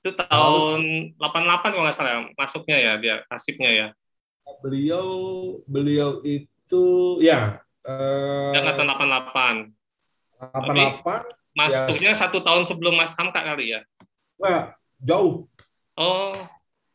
Itu 0.00 0.16
tahun 0.16 1.12
Daud. 1.16 1.68
88 1.68 1.72
kalau 1.74 1.84
nggak 1.84 1.96
salah 1.96 2.12
ya, 2.12 2.20
masuknya 2.36 2.76
ya 2.80 2.92
dia, 2.96 3.16
asipnya 3.28 3.70
ya. 3.72 3.86
Beliau 4.64 5.08
beliau 5.68 6.20
itu 6.24 6.84
ya 7.20 7.60
eh, 7.84 8.52
angkatan 8.56 8.86
88. 8.88 9.72
88 10.40 11.40
masuknya 11.52 12.12
ya, 12.16 12.20
satu 12.20 12.38
tahun 12.40 12.64
sebelum 12.64 12.94
Mas 12.96 13.12
Hamka 13.12 13.44
kali 13.44 13.76
ya? 13.76 13.80
Wah, 14.40 14.72
jauh. 14.96 15.44
Oh, 16.00 16.32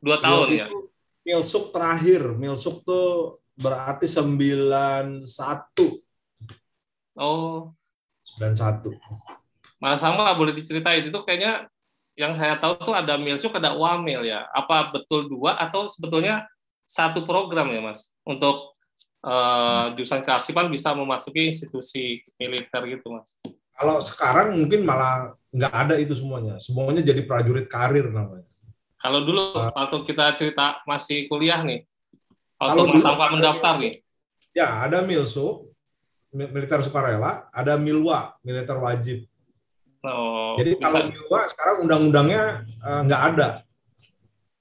dua 0.01 0.17
tahun 0.17 0.47
ya? 0.49 0.67
Milsuk 1.25 1.69
terakhir. 1.69 2.38
Milsuk 2.38 2.81
tuh 2.81 3.38
berarti 3.57 4.09
91. 4.09 5.29
Oh. 7.15 7.71
91. 8.38 8.91
Mas 9.80 10.00
Sama 10.00 10.34
boleh 10.36 10.56
diceritain 10.56 11.06
itu 11.08 11.19
kayaknya 11.24 11.67
yang 12.15 12.32
saya 12.39 12.56
tahu 12.56 12.80
tuh 12.80 12.95
ada 12.95 13.19
Milsuk 13.19 13.56
ada 13.56 13.76
Wamil 13.76 14.24
ya. 14.24 14.48
Apa 14.56 14.91
betul 14.91 15.28
dua 15.28 15.60
atau 15.60 15.91
sebetulnya 15.91 16.48
satu 16.88 17.28
program 17.28 17.69
ya 17.74 17.82
Mas 17.84 18.13
untuk 18.24 18.78
uh, 19.26 19.91
jurusan 19.98 20.24
kearsipan 20.24 20.71
bisa 20.71 20.95
memasuki 20.95 21.52
institusi 21.52 22.24
militer 22.39 22.82
gitu 22.88 23.12
Mas? 23.12 23.36
Kalau 23.76 24.00
sekarang 24.00 24.56
mungkin 24.56 24.88
malah 24.88 25.36
nggak 25.52 25.74
ada 25.76 25.95
itu 26.00 26.15
semuanya. 26.15 26.56
Semuanya 26.63 27.04
jadi 27.04 27.28
prajurit 27.28 27.67
karir 27.67 28.08
namanya. 28.08 28.48
Kalau 28.95 29.21
dulu 29.21 29.52
uh, 29.52 29.69
waktu 29.76 29.98
kita 30.08 30.34
cerita 30.39 30.80
masih 30.88 31.28
kuliah 31.28 31.60
nih, 31.62 31.84
waktu 32.58 32.80
kalau 32.80 32.84
dulu, 32.89 33.04
mendaftar 33.36 33.74
nih. 33.78 34.02
Ya, 34.56 34.88
ada 34.88 35.04
Milso, 35.04 35.74
militer 36.36 36.84
sukarela, 36.84 37.48
ada 37.56 37.80
Milwa, 37.80 38.36
militer 38.43 38.76
wajib. 38.76 39.24
Oh, 40.06 40.60
Jadi 40.60 40.76
bisa. 40.76 40.84
kalau 40.84 41.00
Milwa 41.08 41.41
sekarang 41.48 41.76
undang-undangnya 41.88 42.43
uh, 42.84 43.02
nggak 43.08 43.21
ada. 43.34 43.48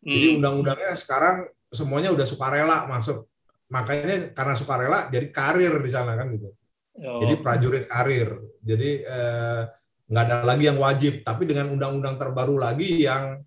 Hmm. 0.01 0.15
Jadi 0.15 0.27
undang-undangnya 0.39 0.93
sekarang 0.95 1.51
semuanya 1.75 2.15
udah 2.15 2.25
sukarela 2.25 2.87
masuk. 2.87 3.27
Makanya 3.69 4.31
karena 4.31 4.55
sukarela 4.55 4.99
jadi 5.11 5.27
karir 5.35 5.75
di 5.83 5.91
sana 5.91 6.15
kan 6.15 6.31
gitu. 6.31 6.55
Oh. 7.03 7.19
Jadi 7.19 7.35
prajurit 7.43 7.91
karir. 7.91 8.39
Jadi 8.63 9.03
eh, 9.03 9.63
nggak 10.07 10.25
ada 10.31 10.37
lagi 10.47 10.65
yang 10.71 10.79
wajib. 10.79 11.27
Tapi 11.27 11.49
dengan 11.49 11.75
undang-undang 11.75 12.21
terbaru 12.21 12.61
lagi 12.61 13.03
yang 13.03 13.43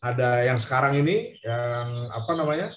ada 0.00 0.44
yang 0.44 0.58
sekarang 0.60 1.00
ini 1.00 1.36
yang 1.44 2.08
apa 2.08 2.32
namanya 2.32 2.72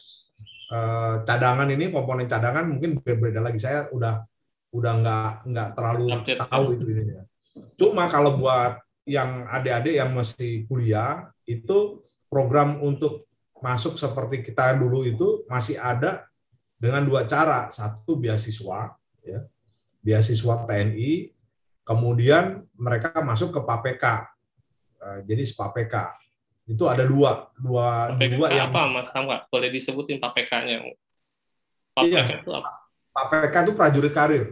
uh, 0.76 1.24
cadangan 1.24 1.72
ini 1.72 1.88
komponen 1.88 2.28
cadangan 2.28 2.68
mungkin 2.68 3.00
berbeda 3.00 3.40
lagi 3.40 3.64
saya 3.64 3.88
udah 3.96 4.28
udah 4.74 4.94
nggak 5.00 5.30
nggak 5.54 5.70
terlalu 5.78 6.06
tahu 6.50 6.66
itu 6.74 6.86
ininya. 6.90 7.22
Cuma 7.78 8.10
kalau 8.10 8.42
buat 8.42 8.82
yang 9.06 9.46
adik-adik 9.46 10.02
yang 10.02 10.10
masih 10.18 10.66
kuliah 10.66 11.30
itu 11.46 12.02
program 12.26 12.82
untuk 12.82 13.30
masuk 13.62 13.96
seperti 13.96 14.42
kita 14.42 14.74
dulu 14.76 15.06
itu 15.06 15.46
masih 15.46 15.78
ada 15.78 16.26
dengan 16.82 17.06
dua 17.06 17.30
cara. 17.30 17.70
Satu 17.70 18.18
beasiswa 18.18 18.98
ya. 19.22 19.46
Beasiswa 20.04 20.66
TNI 20.66 21.32
kemudian 21.86 22.66
mereka 22.76 23.22
masuk 23.22 23.54
ke 23.56 23.62
PAPK 23.64 24.04
eh, 25.00 25.20
jadi 25.24 25.44
SPAPK 25.48 25.96
itu 26.64 26.84
ada 26.88 27.04
dua 27.04 27.52
dua 27.60 28.16
PPK 28.16 28.36
dua 28.40 28.48
yang 28.52 28.72
apa 28.72 28.82
mas? 28.90 29.44
Boleh 29.52 29.70
disebutin 29.72 30.20
PPK-nya 30.20 30.92
PPK 31.96 32.08
iya. 32.08 32.40
itu 32.40 32.52
apa 32.52 32.83
PPK 33.14 33.56
itu 33.70 33.74
prajurit 33.78 34.14
karir. 34.14 34.46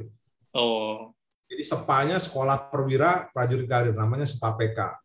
Oh. 0.54 1.10
Jadi 1.52 1.67
sepanya 1.67 2.17
sekolah 2.21 2.71
perwira 2.71 3.28
prajurit 3.34 3.67
karir 3.67 3.91
namanya 3.91 4.24
SPAPK 4.24 5.02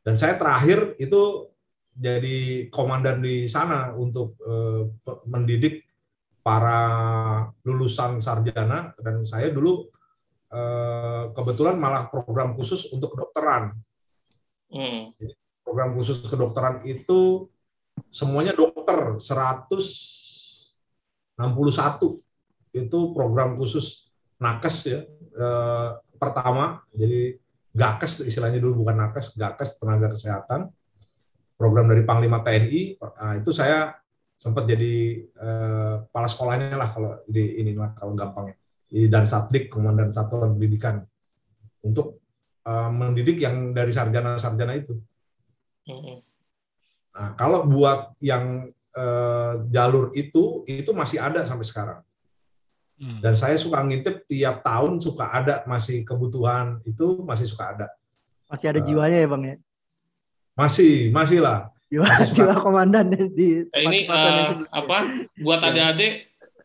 dan 0.00 0.16
saya 0.16 0.40
terakhir 0.40 0.96
itu 0.96 1.52
jadi 1.92 2.72
komandan 2.72 3.20
di 3.20 3.44
sana 3.44 3.92
untuk 3.92 4.40
uh, 4.40 4.88
mendidik 5.28 5.84
para 6.40 6.80
lulusan 7.68 8.16
sarjana. 8.16 8.96
Dan 8.96 9.28
saya 9.28 9.52
dulu 9.52 9.84
uh, 10.48 11.36
kebetulan 11.36 11.76
malah 11.76 12.08
program 12.08 12.56
khusus 12.56 12.88
untuk 12.96 13.12
kedokteran. 13.12 13.76
Hmm. 14.72 15.12
Jadi 15.20 15.36
program 15.60 15.92
khusus 15.92 16.24
kedokteran 16.24 16.80
itu 16.88 17.52
semuanya 18.08 18.56
dokter 18.56 19.20
161 19.20 21.36
itu 22.70 23.10
program 23.10 23.58
khusus 23.58 24.10
nakes 24.40 24.76
ya 24.88 25.00
eh, 25.36 25.88
pertama. 26.16 26.82
Jadi 26.96 27.36
gakes 27.70 28.24
istilahnya 28.26 28.58
dulu 28.58 28.82
bukan 28.82 28.96
nakes 29.06 29.36
gakes 29.36 29.78
tenaga 29.78 30.16
kesehatan. 30.16 30.72
Program 31.60 31.92
dari 31.92 32.08
Panglima 32.08 32.40
TNI 32.40 32.96
nah, 32.96 33.36
itu 33.36 33.52
saya 33.52 33.92
sempat 34.40 34.64
jadi 34.64 35.20
eh, 35.28 35.94
kepala 36.08 36.28
sekolahnya 36.30 36.76
lah 36.80 36.88
kalau 36.88 37.20
di 37.28 37.60
ini 37.60 37.76
lah 37.76 37.92
kalau 37.92 38.16
gampangnya. 38.16 38.56
Dan 38.90 39.22
satdik 39.28 39.70
komandan 39.70 40.10
satuan 40.10 40.56
pendidikan. 40.56 41.04
Untuk 41.84 42.24
eh, 42.64 42.90
mendidik 42.90 43.44
yang 43.44 43.76
dari 43.76 43.92
sarjana-sarjana 43.92 44.74
itu. 44.74 44.96
Nah, 47.10 47.34
kalau 47.36 47.66
buat 47.68 48.16
yang 48.22 48.72
jalur 49.70 50.10
itu, 50.18 50.66
itu 50.66 50.90
masih 50.90 51.22
ada 51.22 51.46
sampai 51.46 51.62
sekarang. 51.62 52.02
Hmm. 53.00 53.16
Dan 53.24 53.32
saya 53.32 53.56
suka 53.56 53.80
ngintip 53.80 54.28
tiap 54.28 54.60
tahun 54.60 55.00
suka 55.00 55.24
ada 55.32 55.64
masih 55.64 56.04
kebutuhan 56.04 56.84
itu 56.84 57.24
masih 57.24 57.48
suka 57.48 57.72
ada. 57.72 57.86
Masih 58.44 58.68
ada 58.68 58.80
uh, 58.80 58.84
jiwanya 58.84 59.18
ya 59.24 59.28
bang 59.32 59.42
ya? 59.42 59.56
Masih, 60.52 61.08
masih 61.08 61.40
lah. 61.40 61.72
Jiwa, 61.88 62.04
masih 62.04 62.34
jiwa 62.36 62.54
komandan 62.60 63.08
di. 63.32 63.64
Eh, 63.72 63.82
ini 63.88 64.04
uh, 64.04 64.68
apa? 64.68 65.26
Buat 65.40 65.64
iya. 65.64 65.68
adik-adik 65.72 66.14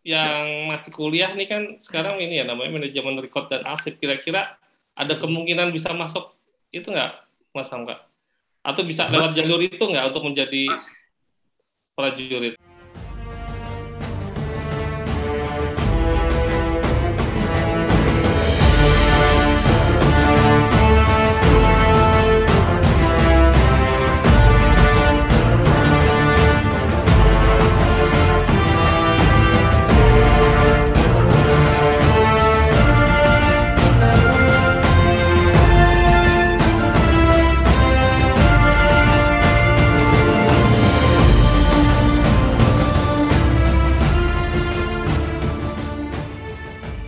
yang 0.05 0.69
masih 0.69 0.91
kuliah 0.91 1.31
nih 1.33 1.47
kan 1.47 1.63
sekarang 1.79 2.19
ini 2.19 2.43
ya 2.43 2.45
namanya 2.45 2.83
manajemen 2.83 3.23
record 3.23 3.47
dan 3.47 3.63
arsip. 3.63 3.95
Kira-kira 3.95 4.59
ada 4.91 5.13
kemungkinan 5.15 5.71
bisa 5.71 5.95
masuk 5.95 6.35
itu 6.75 6.91
nggak, 6.91 7.15
Mas 7.55 7.71
Hamka? 7.71 8.03
Atau 8.59 8.83
bisa 8.83 9.07
lewat 9.07 9.31
jalur 9.31 9.63
itu 9.63 9.79
nggak 9.79 10.11
untuk 10.11 10.27
menjadi 10.27 10.67
prajurit? 11.95 12.59